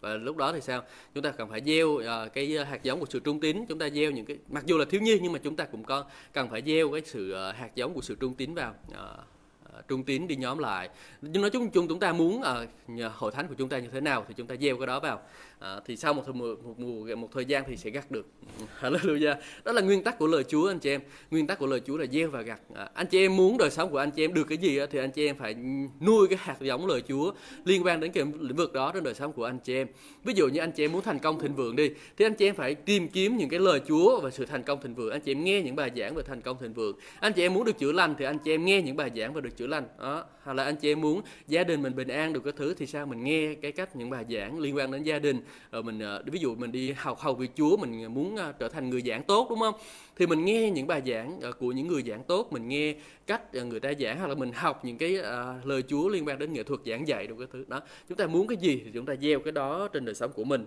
[0.00, 0.82] Và lúc đó thì sao?
[1.14, 3.66] Chúng ta cần phải gieo uh, cái à, hạt giống của sự trung tín.
[3.66, 5.84] Chúng ta gieo những cái mặc dù là thiếu nhi nhưng mà chúng ta cũng
[5.84, 9.88] có cần phải gieo cái sự uh, hạt giống của sự trung tín vào uh,
[9.88, 10.88] trung tín đi nhóm lại.
[11.22, 14.00] Nhưng nói chung chung chúng ta muốn uh, hội thánh của chúng ta như thế
[14.00, 15.22] nào thì chúng ta gieo cái đó vào
[15.64, 18.26] à, thì sau một, một, một, một, một thời gian thì sẽ gặt được.
[18.80, 19.34] Hallelujah.
[19.64, 21.00] Đó là nguyên tắc của lời Chúa anh chị em.
[21.30, 22.60] Nguyên tắc của lời Chúa là gieo và gặt.
[22.74, 24.98] À, anh chị em muốn đời sống của anh chị em được cái gì thì
[24.98, 25.54] anh chị em phải
[26.00, 27.32] nuôi cái hạt giống lời Chúa
[27.64, 29.88] liên quan đến cái lĩnh vực đó trong đời sống của anh chị em.
[30.24, 32.48] Ví dụ như anh chị em muốn thành công thịnh vượng đi thì anh chị
[32.48, 35.10] em phải tìm kiếm những cái lời Chúa và sự thành công thịnh vượng.
[35.10, 36.96] Anh chị em nghe những bài giảng về thành công thịnh vượng.
[37.20, 39.34] Anh chị em muốn được chữa lành thì anh chị em nghe những bài giảng
[39.34, 39.84] và được chữa lành.
[39.98, 42.74] Đó hoặc là anh chị em muốn gia đình mình bình an được cái thứ
[42.74, 45.40] thì sao mình nghe cái cách những bài giảng liên quan đến gia đình
[45.72, 48.68] rồi mình ờ, ví dụ mình đi học hầu việc Chúa mình ờ, muốn trở
[48.68, 49.74] thành người giảng tốt đúng không?
[50.16, 52.94] Thì mình nghe những bài giảng của những người giảng tốt mình nghe
[53.26, 55.18] cách người ta giảng hoặc là mình học những cái
[55.64, 57.64] lời Chúa liên quan đến nghệ thuật giảng dạy đủ cái thứ.
[57.68, 60.32] Đó chúng ta muốn cái gì thì chúng ta gieo cái đó trên đời sống
[60.32, 60.66] của mình.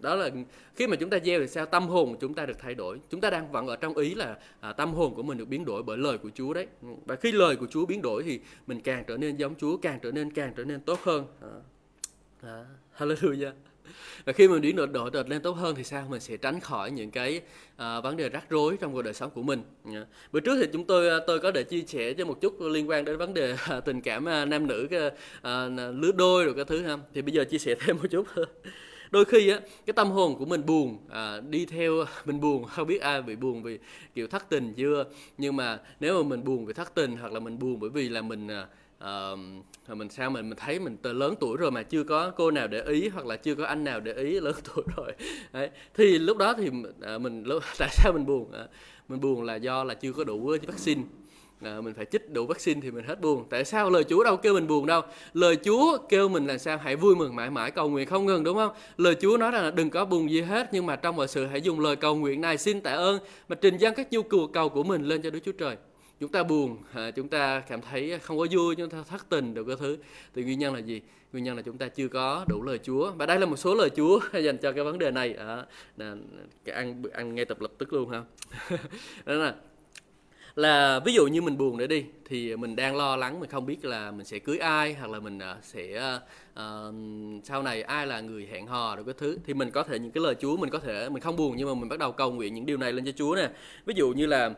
[0.00, 0.30] Đó là
[0.76, 1.66] khi mà chúng ta gieo thì sao?
[1.66, 3.00] Tâm hồn của chúng ta được thay đổi.
[3.10, 5.64] Chúng ta đang vẫn ở trong ý là à, tâm hồn của mình được biến
[5.64, 6.66] đổi bởi lời của Chúa đấy.
[6.82, 9.76] Ừ, và khi lời của Chúa biến đổi thì mình càng trở nên giống Chúa
[9.76, 11.26] càng trở nên càng trở nên tốt hơn.
[12.42, 12.64] À,
[12.98, 13.52] hallelujah
[14.24, 16.06] và khi mình chuyển đổi đổi đổi lên tốt hơn thì sao?
[16.10, 17.40] Mình sẽ tránh khỏi những cái
[17.74, 19.62] uh, vấn đề rắc rối trong cuộc đời sống của mình.
[19.92, 20.06] Yeah.
[20.32, 22.88] bữa trước thì chúng tôi ờ, tôi có để chia sẻ cho một chút liên
[22.88, 25.12] quan đến vấn đề uh, tình cảm uh, nam nữ uh,
[25.94, 26.96] lứa đôi rồi cái thứ ha.
[27.14, 28.26] Thì bây giờ chia sẻ thêm một chút.
[29.10, 32.86] Đôi khi á cái tâm hồn của mình buồn à, đi theo mình buồn không
[32.86, 33.78] biết ai bị buồn vì
[34.14, 35.04] kiểu thất tình chưa?
[35.38, 38.08] Nhưng mà nếu mà mình buồn vì thất tình hoặc là mình buồn bởi vì
[38.08, 38.66] là mình à,
[39.04, 39.38] uh,
[39.88, 42.82] mình sao mình mình thấy mình lớn tuổi rồi mà chưa có cô nào để
[42.82, 45.12] ý hoặc là chưa có anh nào để ý lớn tuổi rồi.
[45.52, 45.70] Đấy.
[45.94, 48.42] thì lúc đó thì uh, mình lúc, tại sao mình buồn?
[48.42, 48.70] Uh,
[49.08, 51.02] mình buồn là do là chưa có đủ vaccine.
[51.60, 53.44] À, mình phải chích đủ vaccine thì mình hết buồn.
[53.50, 55.02] Tại sao lời Chúa đâu kêu mình buồn đâu?
[55.34, 58.44] Lời Chúa kêu mình là sao hãy vui mừng mãi mãi cầu nguyện không ngừng
[58.44, 58.70] đúng không?
[58.96, 61.46] Lời Chúa nói rằng là đừng có buồn gì hết nhưng mà trong mọi sự
[61.46, 64.50] hãy dùng lời cầu nguyện này xin tạ ơn mà trình dâng các nhu cầu
[64.52, 65.76] cầu của mình lên cho Đức Chúa Trời
[66.20, 69.54] chúng ta buồn à, chúng ta cảm thấy không có vui chúng ta thất tình
[69.54, 69.98] được cái thứ.
[70.34, 71.02] Thì nguyên nhân là gì?
[71.32, 73.12] Nguyên nhân là chúng ta chưa có đủ lời Chúa.
[73.12, 75.34] Và đây là một số lời Chúa dành cho cái vấn đề này.
[75.34, 75.64] À,
[75.96, 76.06] nè,
[76.64, 78.22] ăn ăn ngay tập lập tức luôn ha.
[79.26, 79.54] Đó là
[80.56, 83.66] là ví dụ như mình buồn để đi thì mình đang lo lắng mình không
[83.66, 86.18] biết là mình sẽ cưới ai hoặc là mình à, sẽ
[86.52, 86.94] uh,
[87.44, 89.38] sau này ai là người hẹn hò được cái thứ.
[89.46, 91.68] Thì mình có thể những cái lời Chúa mình có thể mình không buồn nhưng
[91.68, 93.50] mà mình bắt đầu cầu nguyện những điều này lên cho Chúa nè.
[93.86, 94.54] Ví dụ như là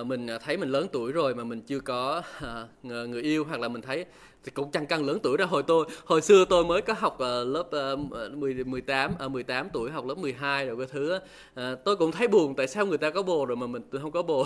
[0.00, 3.44] uh, mình à, thấy mình lớn tuổi rồi mà mình chưa có uh, người yêu
[3.44, 4.04] hoặc là mình thấy
[4.46, 7.14] thì cũng chẳng cần lớn tuổi ra hồi tôi hồi xưa tôi mới có học
[7.14, 7.66] uh, lớp
[8.24, 12.12] uh, 10 18 uh, 18 tuổi học lớp 12 rồi cái thứ uh, tôi cũng
[12.12, 14.44] thấy buồn tại sao người ta có bồ rồi mà mình tôi không có bồ.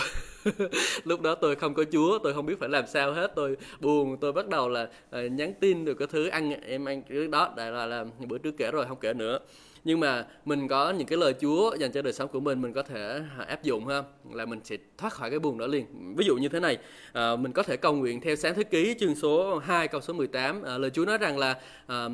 [1.05, 3.33] Lúc đó tôi không có chúa tôi không biết phải làm sao hết.
[3.35, 7.03] Tôi buồn tôi bắt đầu là uh, nhắn tin được cái thứ ăn em ăn
[7.03, 9.39] cái đó đại là, là bữa trước kể rồi không kể nữa
[9.85, 12.73] nhưng mà mình có những cái lời Chúa dành cho đời sống của mình mình
[12.73, 16.15] có thể à, áp dụng ha là mình sẽ thoát khỏi cái buồn đó liền.
[16.17, 16.79] Ví dụ như thế này
[17.13, 20.13] à, mình có thể cầu nguyện theo sáng thế ký chương số 2 câu số
[20.13, 22.09] 18 à, lời Chúa nói rằng là à,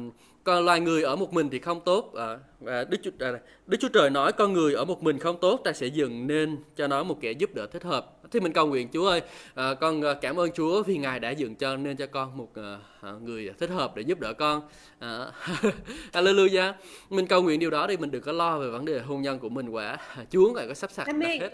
[0.47, 2.15] con loài người ở một mình thì không tốt.
[2.15, 3.33] À, và Đức Chúa, à,
[3.67, 6.57] Đức Chúa Trời nói con người ở một mình không tốt ta sẽ dựng nên
[6.77, 8.17] cho nó một kẻ giúp đỡ thích hợp.
[8.31, 9.23] Thì mình cầu nguyện Chúa ơi
[9.55, 12.49] à, con à, cảm ơn Chúa vì Ngài đã dựng cho nên cho con một
[12.55, 14.63] à, à người thích hợp để giúp đỡ con.
[14.99, 15.27] À,
[16.13, 16.73] Hallelujah.
[17.11, 19.39] Mình cầu nguyện điều đó đi mình đừng có lo về vấn đề hôn nhân
[19.39, 19.97] của mình quá.
[20.31, 21.07] Chúa Ngài có sắp đặt
[21.41, 21.51] hết.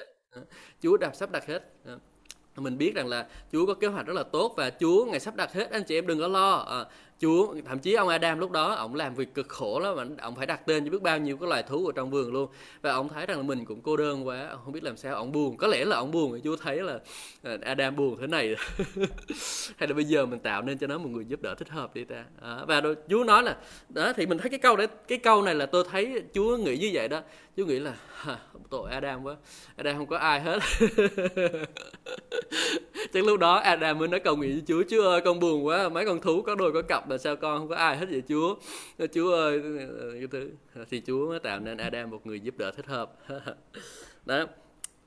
[0.82, 1.72] Chúa đã sắp đặt hết.
[2.56, 5.36] Mình biết rằng là Chúa có kế hoạch rất là tốt và Chúa ngày sắp
[5.36, 5.70] đặt hết.
[5.70, 6.56] Anh chị em đừng có lo.
[6.56, 6.84] À,
[7.22, 10.34] Chúa thậm chí ông Adam lúc đó ông làm việc cực khổ lắm mà ông
[10.36, 12.50] phải đặt tên cho biết bao nhiêu cái loài thú ở trong vườn luôn.
[12.80, 15.14] Và ông thấy rằng là mình cũng cô đơn quá ông không biết làm sao.
[15.14, 16.98] Ông buồn có lẽ là ông buồn Chúa thấy là
[17.42, 18.56] à, Adam buồn thế này.
[19.76, 21.94] Hay là bây giờ mình tạo nên cho nó một người giúp đỡ thích hợp
[21.94, 22.24] đi ta.
[22.40, 23.56] À, và đôi, Chúa nói là
[23.88, 26.76] đó thì mình thấy cái câu đấy cái câu này là tôi thấy Chúa nghĩ
[26.76, 27.20] như vậy đó.
[27.56, 27.94] Chúa nghĩ là
[28.70, 29.36] tội Adam quá
[29.76, 30.58] Adam không có ai hết.
[33.12, 35.88] Chắc lúc đó Adam mới nói cầu nguyện với Chúa Chúa ơi con buồn quá
[35.88, 38.22] mấy con thú có đôi có cặp mà sao con không có ai hết vậy,
[38.28, 38.56] Chúa?
[39.14, 39.62] Chúa ơi,
[40.14, 40.50] cái thứ.
[40.90, 43.12] Thì Chúa mới tạo nên Adam một người giúp đỡ thích hợp.
[44.26, 44.46] Đó.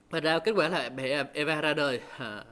[0.09, 1.99] Và ra, kết quả là mẹ Eva ra đời.
[2.17, 2.43] À,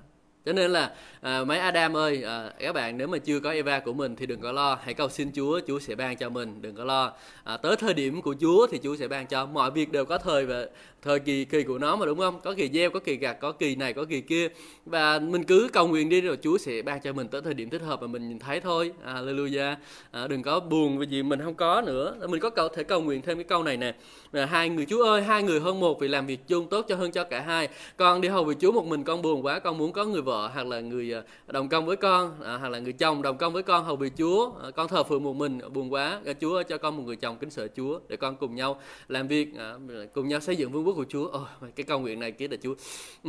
[0.46, 3.80] cho nên là à, mấy Adam ơi à, các bạn nếu mà chưa có Eva
[3.80, 6.62] của mình thì đừng có lo hãy cầu xin Chúa Chúa sẽ ban cho mình
[6.62, 7.14] đừng có lo.
[7.44, 9.46] À, tới thời điểm của Chúa thì Chúa sẽ ban cho.
[9.46, 10.66] Mọi việc đều có thời và
[11.02, 12.42] thời kỳ kỳ của nó mà đúng không?
[12.44, 14.48] Có kỳ gieo có kỳ gặt có kỳ này có kỳ kia.
[14.86, 17.70] Và mình cứ cầu nguyện đi rồi Chúa sẽ ban cho mình tới thời điểm
[17.70, 18.92] thích hợp mà mình nhìn thấy thôi.
[19.06, 19.76] Hallelujah.
[20.12, 22.16] À, đừng có buồn vì gì mình không có nữa.
[22.30, 23.94] Mình có cầu thể cầu nguyện thêm cái câu này nè.
[24.32, 26.96] Là hai người Chúa ơi hai người hơn một vì làm việc chung tốt cho
[26.96, 27.68] hơn cho cả hai.
[27.98, 30.33] Con đi hầu vì Chúa một mình con buồn quá con muốn có người vợ
[30.54, 33.54] hoặc là người ờ, đồng công với con à, hoặc là người chồng đồng công
[33.54, 36.78] với con hầu vì Chúa à, con thờ phượng một mình buồn quá Chúa cho
[36.78, 39.74] con một người chồng kính sợ Chúa để con cùng nhau làm việc à,
[40.14, 41.28] cùng nhau xây dựng vương quốc của Chúa.
[41.28, 42.76] Ồ, cái cầu nguyện này kia là Chúa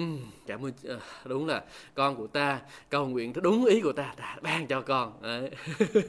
[0.00, 1.62] uhm, cảm ơn ờ, đúng là
[1.94, 5.12] con của ta cầu nguyện theo đúng ý của ta ta ban cho con.
[5.22, 5.50] Đấy.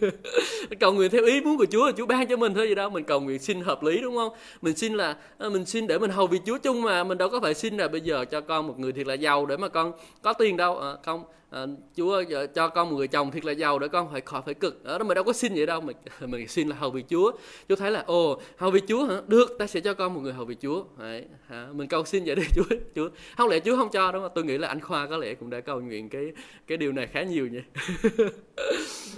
[0.80, 2.90] cầu nguyện theo ý muốn của Chúa là Chúa ban cho mình thôi gì đâu
[2.90, 4.34] mình cầu nguyện xin hợp lý đúng không?
[4.62, 7.30] Mình xin là à, mình xin để mình hầu vì Chúa chung mà mình đâu
[7.30, 9.68] có phải xin là bây giờ cho con một người thiệt là giàu để mà
[9.68, 10.80] con có tiền đâu.
[10.86, 11.66] Ờ, không à,
[11.98, 14.54] Chúa ờ, cho con một người chồng thiệt là giàu để con phải khỏi phải
[14.54, 14.84] cực.
[14.84, 17.32] Ở đó mình đâu có xin vậy đâu mình mình xin là hầu vì Chúa.
[17.70, 19.22] Chúa thấy là ồ hầu vì Chúa hả?
[19.28, 20.84] Được ta sẽ cho con một người hầu vì Chúa.
[20.98, 21.68] Đấy, hả?
[21.74, 23.10] mình cầu xin vậy đi Chúa Chúa.
[23.38, 24.32] Không lẽ Chúa không cho đúng không?
[24.36, 26.32] Tôi nghĩ là anh Khoa có lẽ cũng đã cầu nguyện cái
[26.68, 27.62] cái điều này khá nhiều nhỉ.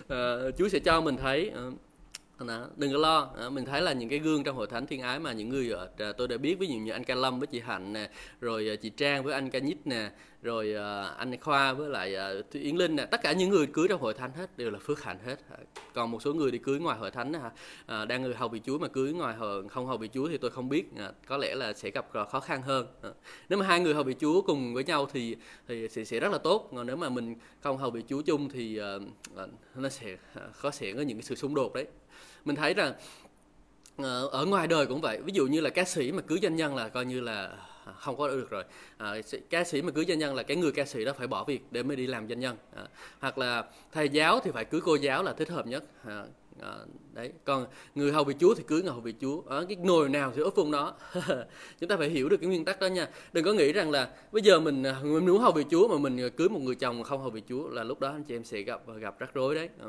[0.08, 1.52] À, Chúa sẽ cho mình thấy
[2.46, 3.30] đó, đừng có lo.
[3.40, 5.70] Đó, mình thấy là những cái gương trong hội thánh thiên ái mà những người
[5.70, 8.10] ờ, ở tôi đã biết ví dụ như anh ca lâm với chị hạnh nè
[8.42, 12.16] rồi ờ, chị trang với anh ca nhít nè rồi ờ, anh khoa với lại
[12.52, 13.06] Thúy yến linh nè.
[13.06, 15.36] Tất cả những người cưới trong hội thánh hết đều là phước hạnh hết.
[15.50, 15.58] À,
[15.94, 18.80] còn một số người đi cưới ngoài hội thánh uh, đang người hầu vị chúa
[18.80, 20.98] mà cưới ngoài hội, không hầu vị chúa thì tôi không biết.
[20.98, 22.88] À, có lẽ là sẽ gặp khó khăn hơn.
[23.50, 25.36] Nếu mà hai người hầu vị chúa cùng với nhau thì
[25.68, 26.70] thì sẽ, sẽ rất là tốt.
[26.76, 28.80] Còn nếu mà mình không hầu vị chúa chung thì
[29.76, 30.18] nó sẽ
[30.62, 31.86] có sẽ có những cái sự xung đột đấy
[32.48, 32.94] mình thấy rằng
[33.98, 35.20] ờ, ở ngoài đời cũng vậy.
[35.26, 37.52] Ví dụ như là ca sĩ mà cưới doanh nhân là coi như là
[37.86, 38.64] à, không có được rồi.
[38.98, 39.16] À,
[39.50, 41.62] ca sĩ mà cưới doanh nhân là cái người ca sĩ đó phải bỏ việc
[41.72, 42.58] để mới đi làm doanh nhân.
[42.76, 42.84] À,
[43.20, 45.84] hoặc là thầy giáo thì phải cưới cô giáo là thích hợp nhất.
[46.06, 46.24] À,
[46.62, 46.76] à,
[47.14, 47.32] đấy.
[47.46, 49.42] Còn người hầu vị chúa thì cưới người hầu vị chúa.
[49.50, 50.94] À, cái nồi nào thì ốp phun đó.
[51.80, 53.08] Chúng ta phải hiểu được cái nguyên tắc đó nha.
[53.34, 55.98] Đừng có nghĩ rằng là bây giờ mình à, mình muốn hầu vị chúa mà
[55.98, 58.36] mình à, cưới một người chồng không hầu vị chúa là lúc đó anh chị
[58.36, 59.70] em sẽ gặp gặp rắc rối đấy.
[59.82, 59.88] À,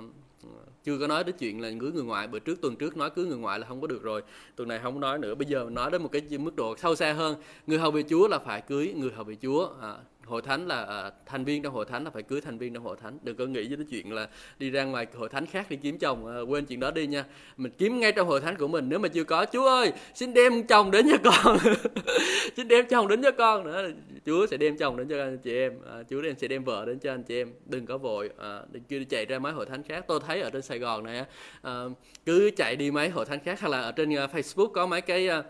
[0.84, 3.26] chưa có nói đến chuyện là cưới người ngoại bữa trước tuần trước nói cưới
[3.26, 4.22] người ngoại là không có được rồi.
[4.56, 5.34] Tuần này không nói nữa.
[5.34, 7.36] Bây giờ nói đến một cái mức độ sâu xa hơn.
[7.66, 9.68] Người hầu về chúa là phải cưới người hầu về chúa.
[9.80, 9.96] À,
[10.28, 12.84] hội thánh là uh, thành viên trong hội thánh là phải cưới thành viên trong
[12.84, 13.18] hội thánh.
[13.22, 15.98] Đừng có nghĩ với cái chuyện là đi ra ngoài hội thánh khác đi kiếm
[15.98, 17.24] chồng uh, quên chuyện đó đi nha.
[17.56, 20.34] Mình kiếm ngay trong hội thánh của mình nếu mà chưa có chúa ơi xin
[20.34, 21.58] đem chồng đến cho con.
[22.56, 23.88] Xin đem chồng đến cho con nữa.
[24.26, 26.84] Chúa sẽ đem chồng đến cho anh chị em uh, chúa đem sẽ đem vợ
[26.84, 27.52] đến cho anh chị em.
[27.66, 30.04] Đừng có vội uh, đừng chưa chạy ra mấy hội thánh khác.
[30.08, 31.24] Tôi thấy ở trên sài gòn này
[31.66, 31.92] uh,
[32.26, 35.00] cứ chạy đi mấy hội thánh khác hay là ở trên uh, facebook có mấy
[35.00, 35.44] cái uh,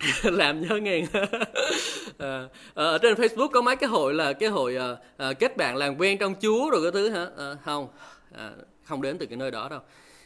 [0.24, 1.26] làm nhớ ngàn à,
[2.18, 5.56] ờ, ờ, ở trên Facebook có mấy cái hội là cái hội à, à, kết
[5.56, 7.26] bạn làm quen trong Chúa rồi cái thứ hả?
[7.36, 7.88] À, không.
[8.34, 8.50] À,
[8.84, 9.80] không đến từ cái nơi đó đâu.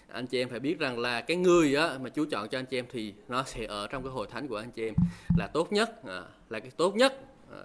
[0.09, 2.67] Anh chị em phải biết rằng là cái người á, mà Chúa chọn cho anh
[2.67, 4.95] chị em thì nó sẽ ở trong cái hội thánh của anh chị em
[5.39, 7.21] là tốt nhất à, là cái tốt nhất.
[7.53, 7.63] À,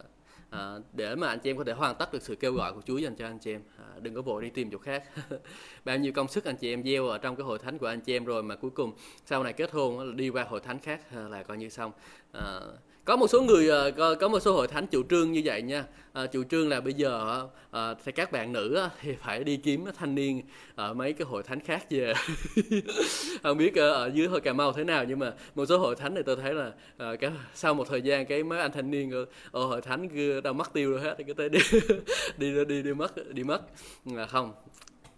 [0.50, 2.82] à, để mà anh chị em có thể hoàn tất được sự kêu gọi của
[2.86, 3.62] Chúa dành cho anh chị em.
[3.78, 5.04] À, đừng có vội đi tìm chỗ khác.
[5.86, 8.02] Bao nhiêu công sức anh chị em gieo ở trong cái hội thánh của anh
[8.02, 8.94] chị em rồi mà cuối cùng
[9.26, 11.92] sau này kết hôn đi qua hội thánh khác à, là coi như xong.
[12.32, 12.60] À,
[13.10, 15.62] có một số người ờ, có, có một số hội thánh chủ trương như vậy
[15.62, 15.86] nha.
[16.13, 17.41] À, chủ trương là bây giờ
[17.72, 20.41] à, thì các bạn nữ thì phải đi kiếm thanh niên
[20.76, 22.13] ở mấy cái hội thánh khác về.
[23.43, 26.15] Không biết ở dưới hội cà mau thế nào nhưng mà một số hội thánh
[26.15, 29.12] thì tôi thấy là à, cái sau một thời gian cái mấy anh thanh niên
[29.12, 30.10] ở, ở hội thánh
[30.43, 31.60] đâu mất tiêu rồi hết cái tới đi
[32.38, 33.62] đi đi đi mất đi mất.
[34.06, 34.54] Là không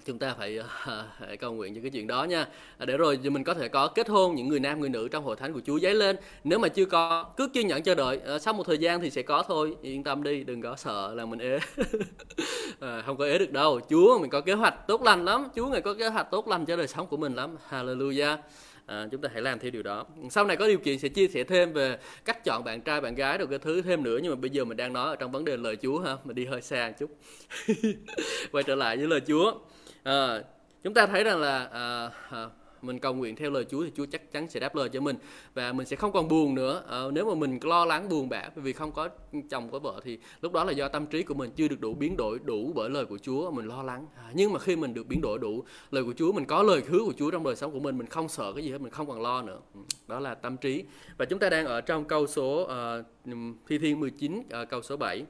[0.06, 0.60] chúng ta phải,
[1.34, 2.48] uh, cầu nguyện cho cái chuyện đó nha.
[2.78, 5.24] À, để rồi mình có thể có kết hôn những người nam người nữ trong
[5.24, 6.16] hội thánh của Chúa giấy lên.
[6.44, 9.10] Nếu mà chưa có cứ kiên nhẫn chờ đợi uh, sau một thời gian thì
[9.10, 9.76] sẽ có thôi.
[9.82, 11.56] Yên tâm đi đừng có sợ là mình ế.
[11.56, 13.80] Uh, không có ế được đâu.
[13.90, 15.48] Chúa mình có kế hoạch tốt lành lắm.
[15.56, 17.56] Chúa ngài có kế hoạch tốt lành cho đời sống của mình lắm.
[17.70, 18.38] Hallelujah.
[18.86, 20.06] À, chúng ta hãy làm theo điều đó.
[20.30, 23.16] Sau này có điều kiện sẽ chia sẻ thêm về cách chọn bạn trai bạn
[23.16, 24.20] gái rồi cái thứ thêm nữa.
[24.24, 26.18] Nhưng mà bây giờ mình đang nói ở trong vấn đề lời Chúa ha.
[26.24, 27.18] Mình đi hơi xa một chút.
[28.52, 29.54] Quay trở lại với lời Chúa
[30.04, 30.44] à,
[30.84, 32.50] chúng ta thấy rằng là à, à,
[32.82, 35.16] mình cầu nguyện theo lời Chúa thì Chúa chắc chắn sẽ đáp lời cho mình
[35.54, 36.84] và mình sẽ không còn buồn nữa.
[36.90, 39.10] À, nếu mà mình lo lắng buồn bã vì không có
[39.50, 41.94] chồng có vợ thì lúc đó là do tâm trí của mình chưa được đủ
[41.94, 44.06] biến đổi đủ bởi lời của Chúa mình lo lắng.
[44.18, 46.82] À, nhưng mà khi mình được biến đổi đủ lời của Chúa mình có lời
[46.88, 48.92] hứa của Chúa trong đời sống của mình mình không sợ cái gì hết mình
[48.92, 49.60] không còn lo nữa.
[49.74, 50.84] Ừ, đó là tâm trí.
[51.18, 52.70] Và chúng ta đang ở trong câu số
[53.30, 53.36] uh,
[53.68, 55.26] thi thiên 19 uh, câu số 7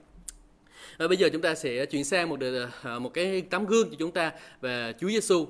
[0.98, 3.90] và bây giờ chúng ta sẽ chuyển sang một ờ, ờ, một cái tấm gương
[3.90, 5.48] cho chúng ta về Chúa Giêsu.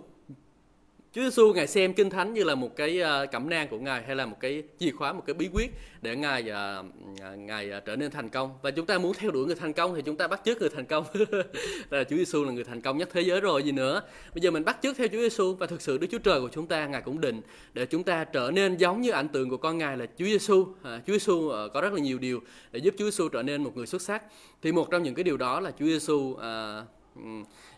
[1.16, 4.04] Chúa Giêsu ngài xem kinh thánh như là một cái ờ, cẩm nang của ngài
[4.04, 5.72] hay là một cái chìa khóa, một cái bí quyết
[6.02, 6.84] để ngài ờ,
[7.22, 8.54] ờ, ngài trở nên thành công.
[8.62, 10.70] Và chúng ta muốn theo đuổi người thành công thì chúng ta bắt chước người
[10.70, 11.06] thành công.
[11.90, 14.02] là Chúa Giêsu là người thành công nhất thế giới rồi gì nữa.
[14.36, 16.50] Bây giờ mình bắt chước theo Chúa Giêsu và thực sự Đức Chúa Trời của
[16.52, 17.42] chúng ta ngài cũng định
[17.74, 20.68] để chúng ta trở nên giống như ảnh tượng của con ngài là Chúa Giêsu.
[20.84, 22.40] À, Chúa Giêsu có rất là nhiều điều
[22.72, 24.24] để giúp Chúa Giêsu trở nên một người xuất sắc.
[24.62, 26.40] Thì một trong những cái điều đó là Chúa Giêsu uh,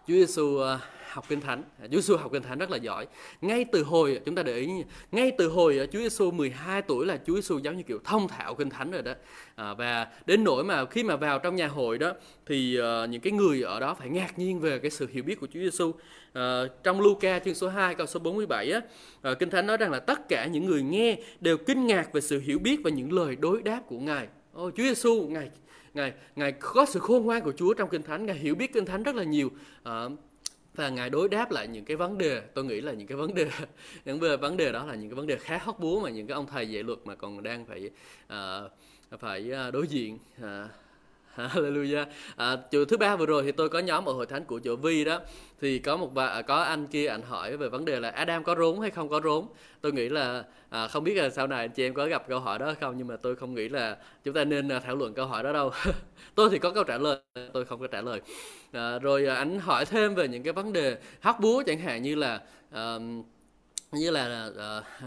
[0.07, 0.79] Chúa Giêsu uh,
[1.13, 1.63] học kinh thánh.
[1.79, 3.07] Chúa Giêsu học kinh thánh rất là giỏi.
[3.41, 4.69] Ngay từ hồi chúng ta để ý
[5.11, 8.27] ngay từ hồi à, Chúa Giêsu 12 tuổi là Chúa Giêsu giống như kiểu thông
[8.27, 9.13] thạo kinh thánh rồi đó.
[9.55, 12.13] À, và đến nỗi mà khi mà vào trong nhà hội đó
[12.45, 15.39] thì uh, những cái người ở đó phải ngạc nhiên về cái sự hiểu biết
[15.39, 15.95] của Chúa Giêsu uh,
[16.33, 18.81] à, trong Luca chương số 2 câu số 47 á
[19.31, 22.21] uh, kinh thánh nói rằng là tất cả những người nghe đều kinh ngạc về
[22.21, 24.27] sự hiểu biết và những lời đối đáp của ngài.
[24.53, 25.49] Ôi, Chúa Giêsu ngài
[25.93, 28.85] ngài ngài có sự khôn ngoan của Chúa trong kinh thánh ngài hiểu biết kinh
[28.85, 29.49] thánh rất là nhiều.
[29.89, 30.11] Uh,
[30.75, 33.33] và ngài đối đáp lại những cái vấn đề tôi nghĩ là những cái vấn
[33.33, 33.49] đề
[34.05, 36.35] những vấn đề đó là những cái vấn đề khá hóc búa mà những cái
[36.35, 37.89] ông thầy dạy luật mà còn đang phải
[38.25, 38.71] uh,
[39.19, 40.45] phải ờ, đối diện uh,
[41.37, 42.05] Hallelujah.
[42.35, 44.75] À, chủ thứ ba vừa rồi thì tôi có nhóm ở hội thánh của chỗ
[44.75, 45.19] Vi đó
[45.61, 48.55] thì có một bà có anh kia anh hỏi về vấn đề là Adam có
[48.55, 49.45] rốn hay không có rốn.
[49.81, 52.39] Tôi nghĩ là à, không biết là sau này anh chị em có gặp câu
[52.39, 55.13] hỏi đó không nhưng mà tôi không nghĩ là chúng ta nên à, thảo luận
[55.13, 55.71] câu hỏi đó đâu.
[56.35, 57.17] tôi thì có câu trả lời,
[57.53, 58.21] tôi không có trả lời.
[58.71, 62.03] À, rồi à, anh hỏi thêm về những cái vấn đề hóc búa chẳng hạn
[62.03, 62.41] như là
[62.75, 63.01] uh,
[63.93, 64.49] như là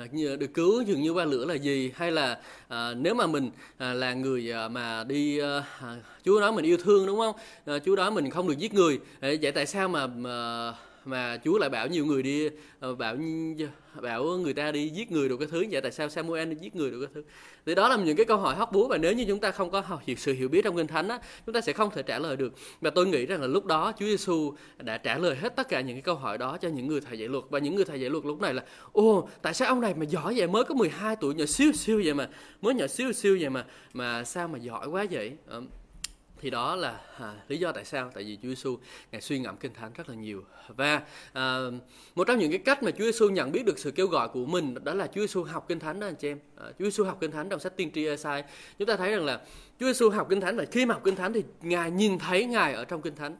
[0.03, 1.92] uh, như được cứu dường như qua lửa là gì?
[1.96, 5.46] Hay là uh, nếu mà mình uh, là người uh, mà đi uh,
[6.25, 7.37] Chúa nói mình yêu thương đúng không?
[7.77, 9.01] Uh, Chúa nói mình không được giết người.
[9.20, 12.49] Vậy tại sao mà uh, mà Chúa lại bảo nhiều người đi
[12.99, 13.16] bảo
[14.03, 16.77] bảo người ta đi giết người được cái thứ vậy, tại sao Samuel đi giết
[16.77, 17.23] người được cái thứ?
[17.67, 19.71] Thì đó là những cái câu hỏi hóc búa và nếu như chúng ta không
[19.71, 22.19] có hiểu, sự hiểu biết trong kinh thánh á, chúng ta sẽ không thể trả
[22.19, 22.53] lời được.
[22.81, 25.81] Và tôi nghĩ rằng là lúc đó Chúa Giêsu đã trả lời hết tất cả
[25.81, 27.45] những cái câu hỏi đó cho những người thầy dạy luật.
[27.51, 30.05] Và những người thầy dạy luật lúc này là ô tại sao ông này mà
[30.05, 30.47] giỏi vậy?
[30.47, 32.29] Mới có 12 tuổi, nhỏ siêu siêu vậy mà,
[32.63, 35.33] mới nhỏ siêu siêu vậy mà mà sao mà giỏi quá vậy?
[35.47, 35.63] Ờ,
[36.47, 38.79] thì đó là à, lý do tại sao tại vì Chúa Giêsu
[39.13, 40.45] ngài suy ngẫm kinh thánh rất là nhiều.
[40.69, 41.59] Và à,
[42.15, 44.47] một trong những cái cách mà Chúa Giêsu nhận biết được sự kêu gọi của
[44.47, 46.39] mình đó là Chúa Giêsu học kinh thánh đó anh chị em.
[46.57, 48.45] À, Chúa Giêsu học kinh thánh trong sách tiên tri Esai.
[48.79, 49.41] Chúng ta thấy rằng là
[49.81, 52.45] Chúa Giêsu học kinh thánh và khi mà học kinh thánh thì ngài nhìn thấy
[52.45, 53.37] ngài ở trong kinh thánh.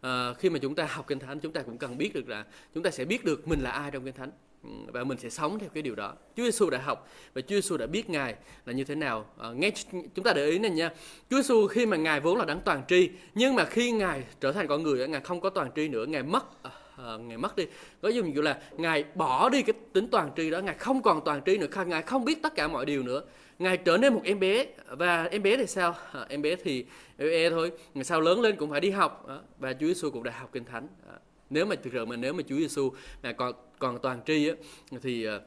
[0.00, 2.44] À, khi mà chúng ta học kinh thánh chúng ta cũng cần biết được là
[2.74, 4.30] chúng ta sẽ biết được mình là ai trong kinh thánh
[4.62, 6.14] và mình sẽ sống theo cái điều đó.
[6.36, 8.34] Chúa Giêsu đã học và Chúa Giêsu đã biết ngài
[8.66, 9.26] là như thế nào.
[9.38, 9.70] À, nghe
[10.14, 10.90] chúng ta để ý này nha.
[11.30, 14.52] Chúa Giêsu khi mà ngài vốn là đấng toàn tri, nhưng mà khi ngài trở
[14.52, 17.56] thành con người, ngài không có toàn tri nữa, ngài mất à, à ngài mất
[17.56, 17.66] đi.
[18.02, 21.24] Có dùng dụ là ngài bỏ đi cái tính toàn tri đó, ngài không còn
[21.24, 23.22] toàn tri nữa, ngài không biết tất cả mọi điều nữa.
[23.58, 25.94] Ngài trở nên một em bé và em bé thì sao?
[26.12, 26.84] À, em bé thì
[27.18, 30.22] e thôi, ngày sau lớn lên cũng phải đi học à, và Chúa Giêsu cũng
[30.22, 30.88] đã học kinh thánh.
[31.08, 31.18] À,
[31.50, 34.54] nếu mà thực sự mà nếu mà Chúa Giêsu là còn còn toàn tri á
[35.02, 35.40] thì ờ,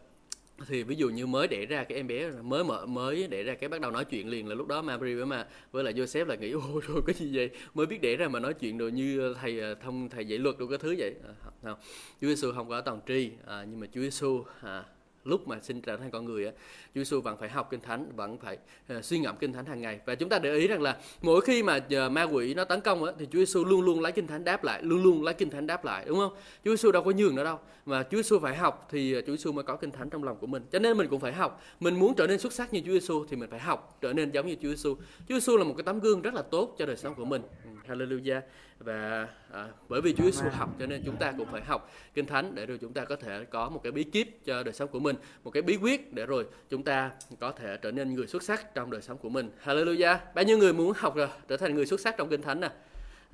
[0.67, 3.53] thì ví dụ như mới đẻ ra cái em bé mới mở mới đẻ ra
[3.53, 6.25] cái bắt đầu nói chuyện liền là lúc đó Mary với mà với lại Joseph
[6.25, 7.49] là nghĩ ôi rồi cái gì vậy?
[7.73, 10.57] Mới biết đẻ ra mà nói chuyện rồi như thầy ờ, thông thầy dạy luật
[10.59, 11.13] đâu cái thứ vậy.
[11.27, 11.77] À, không
[12.21, 14.83] Chúa Giêsu không có toàn tri à, nhưng mà Chúa Giêsu à,
[15.23, 16.51] lúc mà sinh trở thành con người á
[16.95, 18.57] Chúa Giêsu vẫn phải học kinh thánh vẫn phải
[18.97, 19.99] uh, suy ngẫm kinh thánh hàng ngày.
[20.05, 22.81] Và chúng ta để ý rằng là mỗi khi mà uh, ma quỷ nó tấn
[22.81, 25.33] công á thì Chúa Giêsu luôn luôn lấy kinh thánh đáp lại luôn luôn lấy
[25.33, 26.33] kinh thánh đáp lại đúng không?
[26.65, 27.59] Chúa Giêsu đâu có nhường nữa đâu.
[27.85, 30.23] Mà Chúa Giêsu phải học thì ờ, uh, Chúa Giêsu mới có kinh thánh trong
[30.23, 30.63] lòng của mình.
[30.71, 31.63] Cho nên mình cũng phải học.
[31.79, 34.31] Mình muốn trở nên xuất sắc như Chúa Giêsu thì mình phải học trở nên
[34.31, 34.95] giống như Chúa Giêsu
[35.29, 37.41] Chúa Giêsu là một cái tấm gương rất là tốt cho đời sống của mình.
[37.63, 38.41] Ừ, hallelujah
[38.83, 42.25] và à, bởi vì Chúa Giêsu học cho nên chúng ta cũng phải học kinh
[42.25, 44.89] thánh để rồi chúng ta có thể có một cái bí kíp cho đời sống
[44.89, 48.27] của mình một cái bí quyết để rồi chúng ta có thể trở nên người
[48.27, 51.57] xuất sắc trong đời sống của mình Hallelujah bao nhiêu người muốn học rồi trở
[51.57, 52.69] thành người xuất sắc trong kinh thánh nè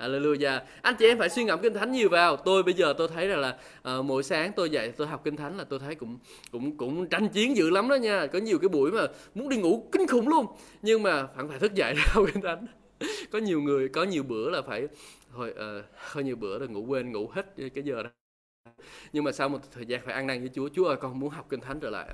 [0.00, 0.60] Hallelujah.
[0.82, 2.36] Anh chị em phải suy ngẫm kinh thánh nhiều vào.
[2.36, 3.56] Tôi bây giờ tôi thấy rằng là
[3.98, 6.18] uh, mỗi sáng tôi dậy tôi học kinh thánh là tôi thấy cũng
[6.52, 8.26] cũng cũng tranh chiến dữ lắm đó nha.
[8.26, 10.46] Có nhiều cái buổi mà muốn đi ngủ kinh khủng luôn.
[10.82, 12.66] Nhưng mà vẫn phải thức dậy để học kinh thánh.
[13.30, 14.88] có nhiều người có nhiều bữa là phải
[15.34, 18.10] thôi ờ, uh, hơi nhiều bữa rồi ngủ quên ngủ hết cái giờ đó.
[19.12, 21.30] Nhưng mà sau một thời gian phải ăn năn với Chúa Chúa ơi con muốn
[21.30, 22.08] học kinh thánh trở lại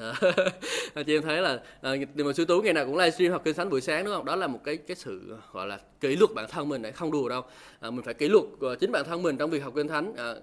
[1.06, 3.70] chị em thấy là à, mà sư tú ngày nào cũng livestream học kinh thánh
[3.70, 4.24] buổi sáng đúng không?
[4.24, 7.10] Đó là một cái cái sự gọi là kỷ luật bản thân mình đấy không
[7.10, 7.42] đùa đâu.
[7.80, 10.14] À, mình phải kỷ luật à, chính bản thân mình trong việc học kinh thánh.
[10.16, 10.34] À,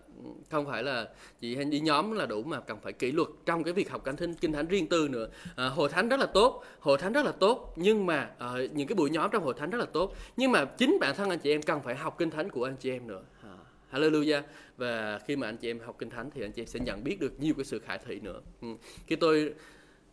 [0.52, 1.08] không phải là
[1.42, 4.02] chị hay đi nhóm là đủ mà cần phải kỷ luật trong cái việc học
[4.06, 5.28] kinh thánh kinh thánh riêng tư nữa.
[5.56, 8.88] À, hội thánh rất là tốt hội thánh rất là tốt nhưng mà à, những
[8.88, 10.16] cái buổi nhóm trong hội thánh rất là tốt.
[10.38, 12.76] Nhưng mà chính bản thân anh chị em cần phải học kinh thánh của anh
[12.76, 13.22] chị em nữa.
[13.92, 14.42] Hallelujah.
[14.78, 17.04] Và khi mà anh chị em học kinh thánh thì anh chị em sẽ nhận
[17.04, 18.42] biết được nhiều cái sự khải thị nữa.
[18.62, 18.68] Ừ.
[19.08, 19.54] khi tôi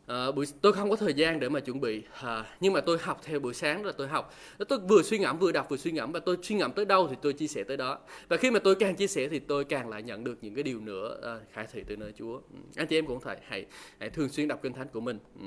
[0.07, 2.99] À, buổi tôi không có thời gian để mà chuẩn bị à, nhưng mà tôi
[2.99, 4.35] học theo buổi sáng là tôi học.
[4.69, 7.09] Tôi vừa suy ngẫm vừa đọc vừa suy ngẫm và tôi suy ngẫm tới đâu
[7.11, 7.99] thì tôi chia sẻ tới đó.
[8.29, 10.63] Và khi mà tôi càng chia sẻ thì tôi càng lại nhận được những cái
[10.63, 12.35] điều nữa à, khải thị từ nơi Chúa.
[12.35, 12.59] Ừ.
[12.77, 13.67] Anh chị em cũng phải hãy,
[14.01, 15.19] hãy thường xuyên đọc kinh thánh của mình.
[15.41, 15.47] Ừ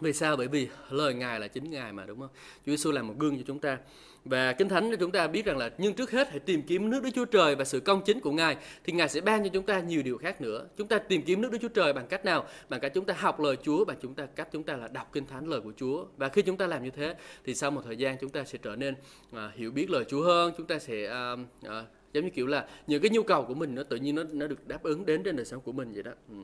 [0.00, 2.30] vì sao bởi vì lời ngài là chính ngài mà đúng không
[2.66, 3.78] Chúa Giêsu là một gương cho chúng ta
[4.26, 6.90] và Kinh Thánh cho chúng ta biết rằng là nhưng trước hết hãy tìm kiếm
[6.90, 9.48] nước Đức Chúa Trời và sự công chính của Ngài thì Ngài sẽ ban cho
[9.52, 10.66] chúng ta nhiều điều khác nữa.
[10.76, 12.46] Chúng ta tìm kiếm nước Đức Chúa Trời bằng cách nào?
[12.68, 15.12] Bằng cách chúng ta học lời Chúa và chúng ta cách chúng ta là đọc
[15.12, 16.04] Kinh Thánh lời của Chúa.
[16.16, 18.58] Và khi chúng ta làm như thế thì sau một thời gian chúng ta sẽ
[18.62, 18.94] trở nên
[19.30, 21.72] uh, hiểu biết lời Chúa hơn, chúng ta sẽ uh, uh,
[22.16, 24.46] giống như kiểu là những cái nhu cầu của mình nó tự nhiên nó nó
[24.46, 26.36] được đáp ứng đến trên đời sống của mình vậy đó ừ.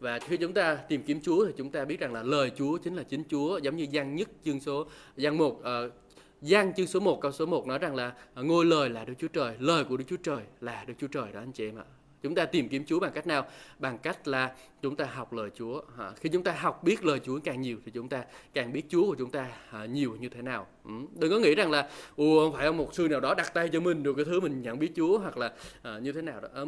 [0.00, 2.78] và khi chúng ta tìm kiếm Chúa thì chúng ta biết rằng là lời Chúa
[2.78, 5.92] chính là chính Chúa giống như gian nhất chương số gian một ờ, uh,
[6.40, 9.14] Giang chương số 1 câu số 1 nói rằng là à, ngôi lời là Đức
[9.18, 11.78] Chúa Trời, lời của Đức Chúa Trời là Đức Chúa Trời đó anh chị em
[11.78, 11.84] ạ.
[12.24, 13.46] Chúng ta tìm kiếm Chúa bằng cách nào?
[13.78, 15.82] Bằng cách là chúng ta học lời Chúa.
[15.98, 18.82] À, khi chúng ta học biết lời Chúa càng nhiều thì chúng ta càng biết
[18.88, 20.66] Chúa của chúng ta à, nhiều như thế nào.
[20.84, 20.90] Ừ.
[21.18, 23.80] Đừng có nghĩ rằng là ồ phải ông một sư nào đó đặt tay cho
[23.80, 26.48] mình được cái thứ mình nhận biết Chúa hoặc là à, như thế nào đó.
[26.54, 26.62] À,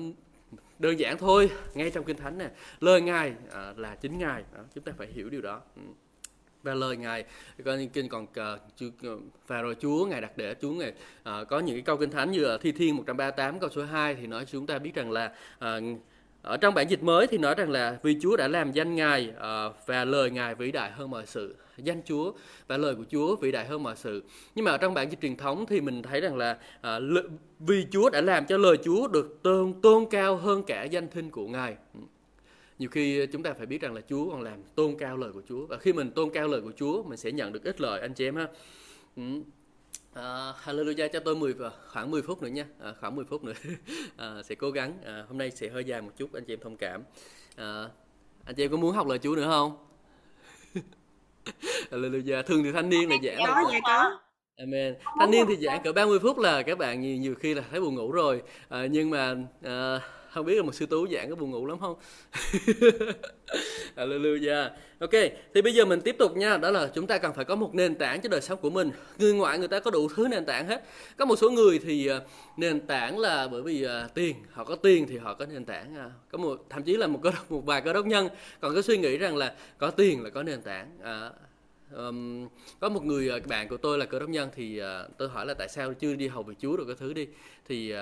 [0.78, 4.44] đơn giản thôi, ngay trong kinh thánh này, lời Ngài à, là chính Ngài.
[4.56, 5.60] À, chúng ta phải hiểu điều đó.
[5.76, 5.82] Ừ
[6.66, 7.24] và lời ngài.
[7.64, 8.58] Con kinh còn ờ,
[9.46, 12.10] và ờ, rồi Chúa ngài đặt để Chúa ngài uh, có những cái câu kinh
[12.10, 15.10] thánh như ở Thi Thiên 138 câu số 2 thì nói chúng ta biết rằng
[15.10, 15.98] là uh,
[16.42, 19.30] ở trong bản dịch mới thì nói rằng là vì Chúa đã làm danh Ngài
[19.30, 21.56] uh, và lời Ngài vĩ đại hơn mọi sự.
[21.76, 22.32] Danh Chúa
[22.66, 24.22] và lời của Chúa vĩ đại hơn mọi sự.
[24.54, 27.24] Nhưng mà ở trong bản dịch truyền thống thì mình thấy rằng là uh,
[27.60, 31.30] vì Chúa đã làm cho lời Chúa được tôn tôn cao hơn cả danh thinh
[31.30, 31.76] của Ngài
[32.78, 35.42] nhiều khi chúng ta phải biết rằng là Chúa còn làm tôn cao lời của
[35.48, 38.00] Chúa và khi mình tôn cao lời của Chúa mình sẽ nhận được ít lợi
[38.00, 38.48] anh chị em ha.
[39.16, 39.22] Ừ.
[40.14, 41.54] À, hallelujah cho tôi 10
[41.88, 43.52] khoảng 10 phút nữa nha à, khoảng 10 phút nữa
[44.16, 46.60] à, sẽ cố gắng à, hôm nay sẽ hơi dài một chút anh chị em
[46.60, 47.02] thông cảm
[47.56, 47.88] à,
[48.44, 49.86] anh chị em có muốn học lời Chúa nữa không
[51.90, 54.18] hallelujah thường thì thanh niên là giảng có dạ có
[54.56, 54.94] Amen.
[55.18, 57.80] Thanh niên thì giảng cỡ 30 phút là các bạn nhiều, nhiều khi là thấy
[57.80, 58.42] buồn ngủ rồi.
[58.68, 60.00] À, nhưng mà à,
[60.36, 61.96] không biết là một sư tú dạng có buồn ngủ lắm không?
[63.96, 64.70] Hallelujah.
[64.98, 65.10] Ok
[65.54, 66.56] thì bây giờ mình tiếp tục nha.
[66.56, 68.90] Đó là chúng ta cần phải có một nền tảng cho đời sống của mình.
[69.18, 70.84] Người ngoại người ta có đủ thứ nền tảng hết.
[71.16, 72.22] Có một số người thì ờ,
[72.56, 74.36] nền tảng là bởi vì uh, tiền.
[74.52, 77.20] Họ có tiền thì họ có nền tảng ờ, có một thậm chí là một
[77.22, 78.28] cơ một vài cơ đốc nhân.
[78.60, 81.30] Còn có suy nghĩ rằng là có tiền là có nền tảng à,
[81.96, 82.48] Um,
[82.80, 85.54] có một người bạn của tôi là cơ đốc nhân thì uh, tôi hỏi là
[85.54, 87.26] tại sao chưa đi hầu về Chúa rồi cái thứ đi.
[87.68, 87.98] Thì uh,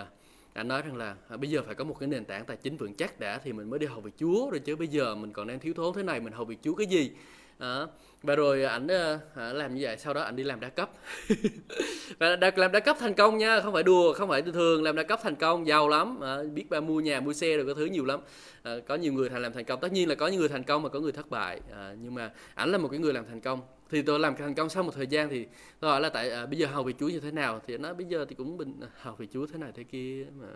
[0.55, 2.77] anh nói rằng là à, bây giờ phải có một cái nền tảng tài chính
[2.77, 5.33] vững chắc đã thì mình mới đi hầu việc Chúa rồi chứ bây giờ mình
[5.33, 7.11] còn đang thiếu thốn thế này mình hầu việc Chúa cái gì?
[7.59, 7.87] À,
[8.23, 10.69] và rồi à, ảnh à, à, làm như vậy sau đó ảnh đi làm đa
[10.69, 10.91] cấp.
[12.19, 14.97] Và đã, làm đa cấp thành công nha không phải đùa không phải thường làm
[14.97, 17.75] đa cấp thành công giàu lắm à, biết ba mua nhà mua xe rồi có
[17.75, 18.21] thứ nhiều lắm.
[18.63, 20.63] À, có nhiều người thành làm thành công tất nhiên là có những người thành
[20.63, 23.25] công mà có người thất bại à, nhưng mà ảnh là một cái người làm
[23.27, 23.61] thành công
[23.91, 25.47] thì tôi làm thành công sau một thời gian thì
[25.81, 27.61] tôi hỏi là tại à, bây giờ hầu vị chúa như thế nào?
[27.67, 30.27] Thì nó bây giờ thì cũng bình à, hầu vị chúa thế này thế kia
[30.41, 30.47] mà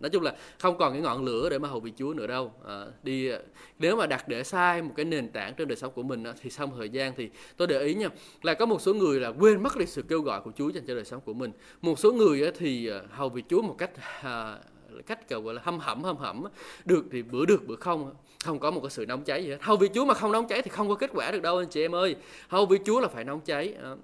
[0.00, 2.52] nói chung là không còn cái ngọn lửa để mà hầu vị chúa nữa đâu.
[2.66, 3.38] À, đi à,
[3.78, 6.50] nếu mà đặt để sai một cái nền tảng trên đời sống của mình thì
[6.50, 8.08] sau một thời gian thì tôi để ý nha
[8.42, 10.86] là có một số người là quên mất đi sự kêu gọi của chúa dành
[10.86, 11.50] cho đời sống của mình.
[11.82, 13.90] Một số người thì à, hầu vị chúa một cách
[14.22, 14.58] à,
[15.06, 16.44] cách gọi là hâm hẩm hâm hẩm.
[16.84, 18.14] Được thì bữa được, bữa không.
[18.44, 19.58] Không có một cái sự nóng cháy gì hết.
[19.60, 21.68] Hầu vì chúa mà không nóng cháy thì không có kết quả được đâu, anh
[21.68, 22.16] chị em ơi.
[22.48, 23.74] Hầu vì chúa là phải nóng cháy.
[23.82, 23.96] Ờ,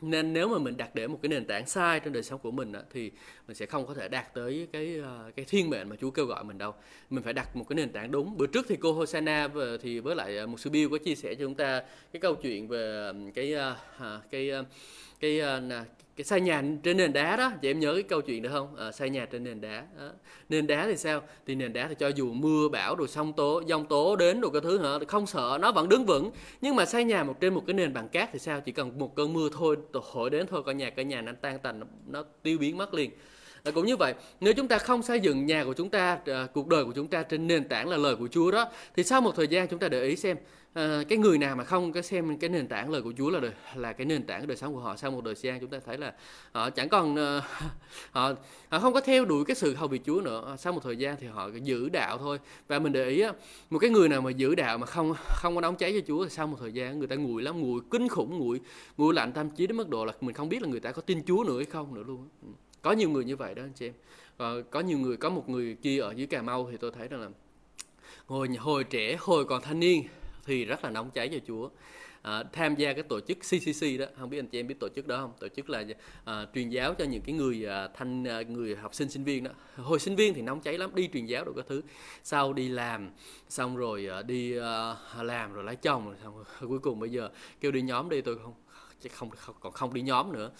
[0.00, 2.50] nên nếu mà mình đặt để một cái nền tảng sai trên đời sống của
[2.50, 3.10] mình thì
[3.48, 6.26] mình sẽ không có thể đạt tới cái ờ, cái thiên mệnh mà Chúa kêu
[6.26, 6.74] gọi mình đâu.
[7.10, 8.36] Mình phải đặt một cái nền tảng đúng.
[8.36, 9.48] Bữa trước thì cô Hosanna
[9.82, 11.82] thì với lại ờ, một sư Bill có chia sẻ cho chúng ta
[12.12, 14.50] cái câu chuyện về cái ờ, à, cái
[15.20, 15.84] cái, cái
[16.16, 17.52] cái xây nhà trên nền đá đó.
[17.62, 18.76] Chị em nhớ cái câu chuyện được không?
[18.76, 20.10] À, xây nhà trên nền đá đó.
[20.48, 21.22] nền đá thì sao?
[21.46, 24.50] Thì nền đá thì cho dù mưa bão rồi sông tố dông tố đến rồi
[24.52, 26.30] cái thứ hả không sợ nó vẫn đứng vững.
[26.60, 28.60] Nhưng mà xây nhà một trên một cái nền bằng cát thì sao?
[28.60, 29.76] Chỉ cần một cơn mưa thôi
[30.12, 32.94] thổi đến thôi con nhà cả nhà nó tan tành nó, nó tiêu biến mất
[32.94, 33.10] liền
[33.66, 36.46] à, cũng như vậy nếu chúng ta không xây dựng nhà của chúng ta à,
[36.54, 39.20] cuộc đời của chúng ta trên nền tảng là lời của Chúa đó thì sau
[39.20, 40.36] một thời gian chúng ta để ý xem
[40.76, 43.40] à, cái người nào mà không có xem cái nền tảng lời của Chúa là
[43.40, 45.78] đời, là cái nền tảng đời sống của họ sau một đời gian chúng ta
[45.86, 46.12] thấy là
[46.52, 47.44] họ chẳng còn uh,
[48.10, 48.32] họ,
[48.68, 50.56] họ không có theo đuổi cái sự hầu việc Chúa nữa.
[50.58, 52.38] Sau một thời gian thì họ giữ đạo thôi.
[52.68, 53.32] Và mình để ý á
[53.70, 56.24] một cái người nào mà giữ đạo mà không không có đóng cháy cho Chúa
[56.24, 58.60] thì sau một thời gian người ta nguội lắm nguội kinh khủng nguội
[58.96, 61.02] nguội lạnh thậm chí đến mức độ là mình không biết là người ta có
[61.02, 62.28] tin Chúa nữa hay không nữa luôn
[62.86, 63.94] có nhiều người như vậy đó anh chị em.
[64.36, 67.08] À, có nhiều người có một người kia ở dưới Cà Mau thì tôi thấy
[67.08, 67.28] rằng là
[68.26, 70.02] hồi hồi trẻ hồi còn thanh niên
[70.44, 71.68] thì rất là nóng cháy cho Chúa.
[72.22, 74.88] À, tham gia cái tổ chức CCC đó không biết anh chị em biết tổ
[74.88, 75.32] chức đó không?
[75.40, 75.84] Tổ chức là
[76.24, 79.44] à, truyền giáo cho những cái người à, thanh à, người học sinh sinh viên
[79.44, 79.50] đó.
[79.76, 81.82] Hồi sinh viên thì nóng cháy lắm đi truyền giáo rồi các thứ.
[82.22, 83.10] Sau đi làm
[83.48, 87.10] xong rồi à, đi à, làm rồi lấy chồng rồi xong rồi, cuối cùng bây
[87.10, 87.30] giờ
[87.60, 88.54] kêu đi nhóm đi tôi không
[89.12, 90.50] không, không còn không đi nhóm nữa.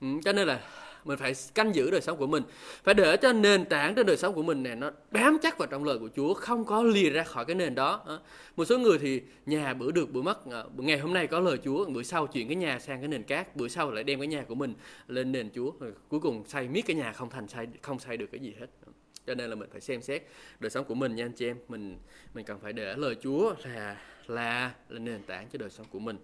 [0.00, 0.60] Ừ, cho nên là
[1.04, 2.42] mình phải canh giữ đời sống của mình.
[2.84, 5.66] Phải để cho nền tảng trên đời sống của mình này nó bám chắc vào
[5.66, 8.02] trong lời của Chúa không có lìa ra khỏi cái nền đó.
[8.04, 8.20] Ờ,
[8.56, 10.50] một số người thì nhà bữa được bữa mất.
[10.50, 13.22] Ờ, ngày hôm nay có lời Chúa bữa sau chuyển cái nhà sang cái nền
[13.22, 14.74] cát bữa sau lại đem cái nhà của mình
[15.08, 15.72] lên nền Chúa.
[15.80, 18.54] Rồi cuối cùng xây miết cái nhà không thành xây không xây được cái gì
[18.60, 18.66] hết.
[18.86, 18.92] Ờ,
[19.26, 20.22] cho nên là mình phải xem xét
[20.60, 21.56] đời sống của mình nha anh chị em.
[21.68, 21.98] Mình
[22.34, 23.96] mình cần phải để lời Chúa là
[24.26, 26.16] là là nền tảng cho đời sống của mình.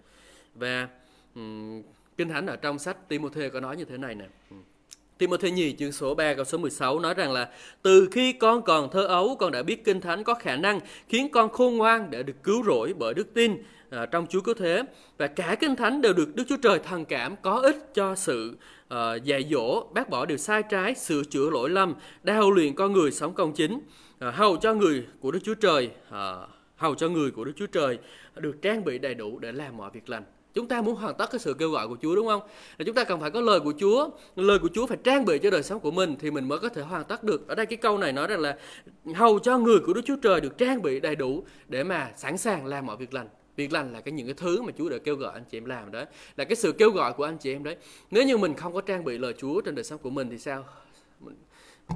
[0.55, 0.89] Và
[1.35, 1.83] um,
[2.21, 4.25] kinh thánh ở trong sách Timothée có nói như thế này nè.
[4.51, 4.57] Ừ.
[5.19, 7.49] Timothée nhì chương số 3 câu số 16 nói rằng là
[7.83, 11.29] từ khi con còn thơ ấu con đã biết kinh thánh có khả năng khiến
[11.33, 13.57] con khôn ngoan để được cứu rỗi bởi đức tin
[13.91, 14.83] à, trong Chúa cứu thế.
[15.19, 18.57] Và cả kinh thánh đều được Đức Chúa Trời thần cảm có ích cho sự
[18.89, 22.93] à, dạy dỗ bác bỏ điều sai trái sửa chữa lỗi lầm đào luyện con
[22.93, 23.81] người sống công chính.
[24.19, 26.35] À, hầu cho người của Đức Chúa Trời à,
[26.77, 27.99] hầu cho người của Đức Chúa Trời
[28.37, 30.23] được trang bị đầy đủ để làm mọi việc lành.
[30.55, 32.41] Chúng ta muốn hoàn tất cái sự kêu gọi của Chúa đúng không?
[32.79, 35.39] Là chúng ta cần phải có lời của Chúa, lời của Chúa phải trang bị
[35.39, 37.49] cho đời sống của mình thì mình mới có thể hoàn tất được.
[37.49, 38.57] Ở đây cái câu này nói rằng là
[39.15, 42.39] hầu cho người của Đức Chúa Trời được trang bị đầy đủ để mà sẵn
[42.39, 43.29] sàng làm mọi việc lành.
[43.57, 45.65] Việc lành là cái những cái thứ mà Chúa đã kêu gọi anh chị em
[45.65, 46.05] làm đó,
[46.37, 47.77] là cái sự kêu gọi của anh chị em đấy.
[48.11, 50.39] Nếu như mình không có trang bị lời Chúa trên đời sống của mình thì
[50.39, 50.65] sao?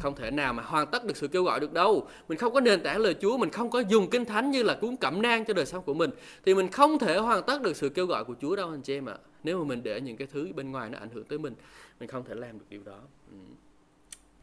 [0.01, 2.09] Không thể nào mà hoàn tất được sự kêu gọi được đâu.
[2.29, 4.75] Mình không có nền tảng lời Chúa mình không có dùng kinh thánh như là
[4.75, 6.11] cuốn cẩm nang cho đời sống của mình
[6.45, 8.95] thì mình không thể hoàn tất được sự kêu gọi của Chúa đâu anh chị
[8.95, 9.17] em ạ.
[9.45, 11.55] Nếu mà mình để những cái thứ bên ngoài nó ảnh hưởng tới mình
[12.01, 12.99] mình không thể làm được điều đó.
[13.31, 13.37] Ừ.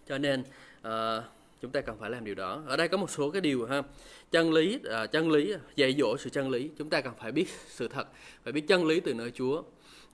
[0.07, 0.43] cho nên
[0.87, 1.23] uh,
[1.61, 2.63] chúng ta cần phải làm điều đó.
[2.67, 3.81] Ở đây có một số cái điều ha.
[4.31, 6.69] Chân lý uh, chân lý dạy dỗ sự chân lý.
[6.77, 8.07] Chúng ta cần phải biết sự thật
[8.43, 9.63] phải biết chân lý từ nơi Chúa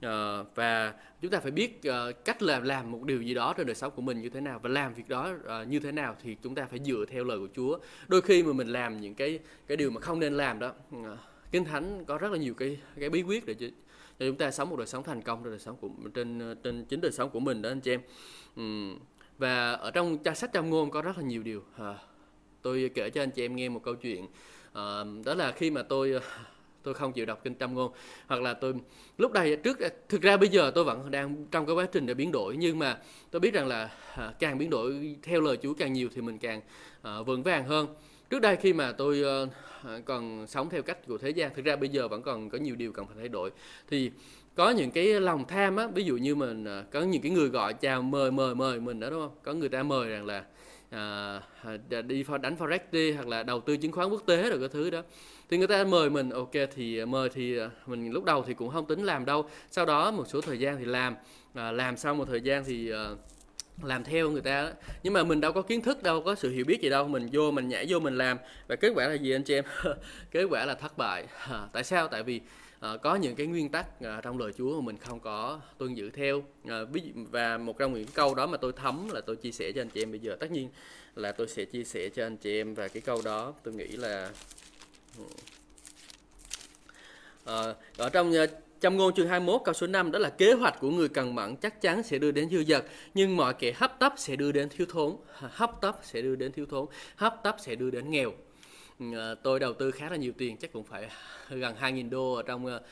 [0.00, 3.66] à, và chúng ta phải biết à, cách làm làm một điều gì đó trong
[3.66, 6.16] đời sống của mình như thế nào và làm việc đó à, như thế nào
[6.22, 7.78] thì chúng ta phải dựa theo lời của Chúa.
[8.08, 11.16] Đôi khi mà mình làm những cái cái điều mà không nên làm đó à,
[11.50, 13.66] kinh thánh có rất là nhiều cái cái bí quyết để cho,
[14.18, 16.84] cho chúng ta sống một đời sống thành công trong đời sống của trên trên
[16.84, 18.00] chính đời sống của mình đó anh chị em.
[18.60, 18.98] Uhm
[19.38, 21.94] và ở trong sách trong ngôn có rất là nhiều điều à,
[22.62, 24.26] tôi kể cho anh chị em nghe một câu chuyện.
[24.72, 26.20] À, đó là khi mà tôi
[26.88, 27.92] tôi không chịu đọc kinh tâm ngôn.
[28.26, 28.74] Hoặc là tôi
[29.18, 29.78] lúc đây trước
[30.08, 32.78] thực ra bây giờ tôi vẫn đang trong cái quá trình để biến đổi nhưng
[32.78, 32.98] mà
[33.30, 36.38] tôi biết rằng là à, càng biến đổi theo lời Chúa càng nhiều thì mình
[36.38, 36.60] càng
[37.02, 37.86] à, vững vàng hơn.
[38.30, 41.76] Trước đây khi mà tôi uh, còn sống theo cách của thế gian thực ra
[41.76, 43.50] bây giờ vẫn còn có nhiều điều cần phải thay đổi.
[43.90, 44.10] Thì
[44.54, 47.48] có những cái lòng tham á ví dụ như mình à, có những cái người
[47.48, 49.36] gọi chào mời mời mời mình đó đúng không?
[49.42, 50.44] Có người ta mời rằng là
[50.90, 54.58] à, à đi đánh forex đi hoặc là đầu tư chứng khoán quốc tế rồi
[54.58, 55.02] cái thứ đó
[55.50, 58.54] thì người ta mời mình ok thì à, mời thì à, mình lúc đầu thì
[58.54, 59.48] cũng không tính làm đâu.
[59.70, 61.16] Sau đó một số thời gian thì làm
[61.54, 63.08] à, làm sau một thời gian thì à,
[63.82, 64.72] làm theo người ta
[65.02, 67.08] nhưng mà mình đâu có kiến thức đâu có sự hiểu biết gì đâu.
[67.08, 68.38] Mình vô mình nhảy vô mình làm.
[68.68, 69.64] Và kết quả là gì anh chị em?
[70.30, 71.26] Kết quả là thất bại.
[71.48, 72.08] À, tại sao?
[72.08, 72.40] Tại vì
[72.80, 75.94] à, có những cái nguyên tắc à, trong lời Chúa mà mình không có tuân
[75.94, 76.42] giữ theo.
[76.68, 76.78] À,
[77.14, 79.88] và một trong những câu đó mà tôi thấm là tôi chia sẻ cho anh
[79.88, 80.36] chị em bây giờ.
[80.40, 80.68] Tất nhiên
[81.14, 83.54] là tôi sẽ chia sẻ cho anh chị em và cái câu đó.
[83.62, 84.30] Tôi nghĩ là
[87.44, 88.46] Ờ, ở trong ờ,
[88.80, 91.56] trong ngôn chương 21 câu số 5 đó là kế hoạch của người cần mẫn
[91.56, 94.68] chắc chắn sẽ đưa đến dư dật nhưng mọi kẻ hấp tấp sẽ đưa đến
[94.68, 98.32] thiếu thốn hấp tấp sẽ đưa đến thiếu thốn hấp tấp sẽ đưa đến nghèo.
[98.98, 101.08] Ừ, ờ, tôi đầu tư khá là nhiều tiền chắc cũng phải
[101.50, 102.82] gần 2.000 đô ở trong uh,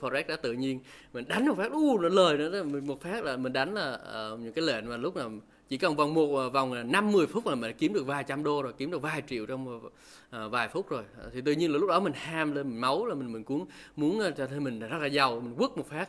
[0.00, 0.80] forex đã tự nhiên.
[1.12, 3.98] Mình đánh một phát u nó lời nữa một phát là mình đánh là
[4.32, 5.30] uh, những cái lệnh mà lúc nào
[5.68, 8.44] chỉ cần vòng một à, vòng năm mười phút là mình kiếm được vài trăm
[8.44, 9.90] đô rồi kiếm được vài triệu trong
[10.30, 11.02] à, vài phút rồi.
[11.22, 13.44] À, thì tự nhiên là lúc đó mình ham lên mình máu là mình mình
[13.44, 16.08] cũng muốn cho thấy mình rất là giàu mình quất một phát.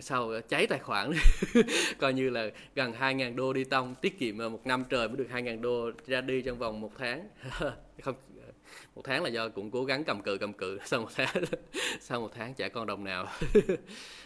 [0.00, 1.12] Sau cháy tài khoản.
[1.98, 5.28] Coi như là gần 2.000 đô đi tông tiết kiệm một năm trời mới được
[5.32, 7.28] 2.000 đô ra đi trong vòng một tháng.
[8.02, 8.14] Không
[8.94, 10.78] một tháng là do cũng cố gắng cầm cự cầm cự.
[10.84, 11.44] Sau một tháng
[12.00, 13.26] sau một tháng chả con đồng nào.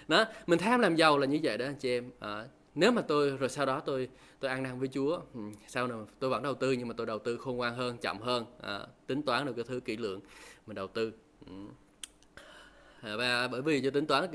[0.09, 2.11] Đó mình tham làm giàu là như vậy đó anh chị em.
[2.21, 4.09] À, nếu mà tôi rồi sau đó tôi
[4.41, 5.21] tôi ăn năn với Chúa.
[5.35, 7.99] Ừ, sau này tôi vẫn đầu tư nhưng mà tôi đầu tư khôn ngoan hơn
[7.99, 8.45] chậm hơn.
[8.61, 10.21] À, tính toán được cái thứ kỹ lượng
[10.67, 11.13] mình đầu tư.
[11.47, 11.53] Ừ.
[13.03, 14.27] À, và bởi vì cho tính toán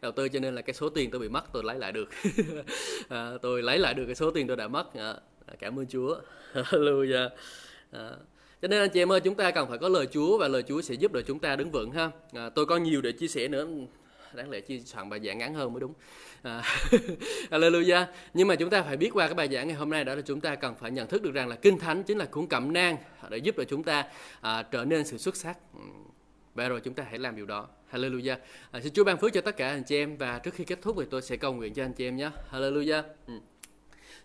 [0.00, 2.08] đầu tư cho nên là cái số tiền tôi bị mất tôi lấy lại được.
[3.08, 4.94] À, tôi lấy lại được cái số tiền tôi đã mất.
[4.94, 5.14] À,
[5.58, 6.16] cảm ơn Chúa.
[6.54, 7.28] Hallelujah.
[7.90, 8.10] À,
[8.62, 10.62] cho nên anh chị em ơi chúng ta cần phải có lời Chúa và lời
[10.68, 12.10] Chúa sẽ giúp đỡ chúng ta đứng vững ha.
[12.32, 13.66] À, tôi có nhiều để chia sẻ nữa
[14.34, 15.92] đáng lẽ chia soạn bài giảng ngắn hơn mới đúng.
[16.42, 16.62] À,
[17.50, 18.06] Hallelujah.
[18.34, 20.22] Nhưng mà chúng ta phải biết qua cái bài giảng ngày hôm nay đó là
[20.22, 22.72] chúng ta cần phải nhận thức được rằng là kinh thánh chính là cuốn cẩm
[22.72, 22.96] nang
[23.30, 24.04] để giúp cho chúng ta
[24.40, 25.58] à, trở nên sự xuất sắc.
[25.74, 25.80] Ừ,
[26.54, 27.68] và rồi chúng ta hãy làm điều đó.
[27.92, 28.36] Hallelujah.
[28.70, 30.78] À, xin Chúa ban phước cho tất cả anh chị em và trước khi kết
[30.82, 32.30] thúc thì tôi sẽ cầu nguyện cho anh chị em nhé.
[32.52, 33.02] Hallelujah.
[33.26, 33.34] Ừ.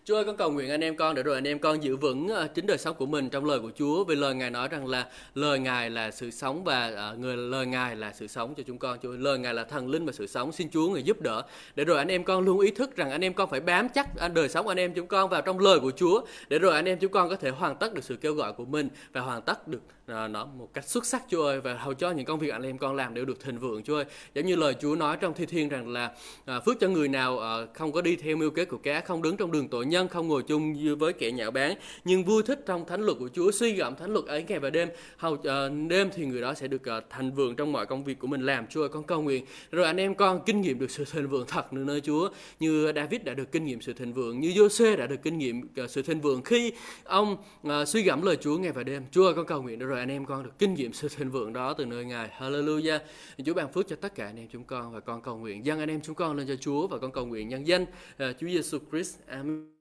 [0.06, 2.28] Chúa ơi, con cầu nguyện anh em con để rồi anh em con giữ vững
[2.28, 4.04] ờ, chính đời sống của mình trong lời của Chúa.
[4.04, 7.66] Vì lời Ngài nói rằng là lời Ngài là sự sống và ờ, người lời
[7.66, 8.98] Ngài là sự sống cho chúng con.
[9.02, 10.52] Chúa lời Ngài là thần linh và sự sống.
[10.52, 11.42] Xin Chúa người giúp đỡ
[11.76, 14.16] để rồi anh em con luôn ý thức rằng anh em con phải bám chắc
[14.16, 16.84] à, đời sống anh em chúng con vào trong lời của Chúa để rồi anh
[16.84, 19.42] em chúng con có thể hoàn tất được sự kêu gọi của mình và hoàn
[19.42, 22.38] tất được Ờ, nó một cách xuất sắc Chúa ơi và hầu cho những công
[22.38, 24.04] việc anh em con làm đều được thịnh vượng Chúa ơi.
[24.34, 26.12] Giống như lời Chúa nói trong Thi Thiên rằng là
[26.44, 29.22] à, phước cho người nào à, không có đi theo mưu kế của cá, không
[29.22, 32.60] đứng trong đường tội nhân, không ngồi chung với kẻ nhạo báng, nhưng vui thích
[32.66, 34.88] trong thánh luật của Chúa, suy gẫm thánh luật ấy ngày và đêm.
[35.16, 38.18] Hầu à, đêm thì người đó sẽ được à, thành vượng trong mọi công việc
[38.18, 38.66] của mình làm.
[38.66, 41.46] Chúa ơi, con cầu nguyện rồi anh em con kinh nghiệm được sự thịnh vượng
[41.48, 42.28] thật nữa nơi Chúa,
[42.60, 45.68] như David đã được kinh nghiệm sự thịnh vượng, như Jose đã được kinh nghiệm
[45.88, 46.72] sự thịnh vượng khi
[47.04, 49.02] ông à, suy gẫm lời Chúa ngày và đêm.
[49.10, 51.30] Chúa ơi, con cầu nguyện rồi rồi anh em con được kinh nghiệm sự thịnh
[51.30, 52.30] vượng đó từ nơi Ngài.
[52.38, 52.98] Hallelujah.
[53.46, 55.78] Chúa ban phước cho tất cả anh em chúng con và con cầu nguyện dâng
[55.78, 57.88] anh em chúng con lên cho Chúa và con cầu nguyện nhân danh uh,
[58.18, 59.18] Chúa Giêsu Christ.
[59.26, 59.72] Amen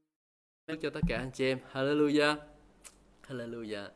[0.82, 1.60] cho tất cả anh chị em.
[1.74, 2.36] Hallelujah.
[3.28, 3.88] Hallelujah.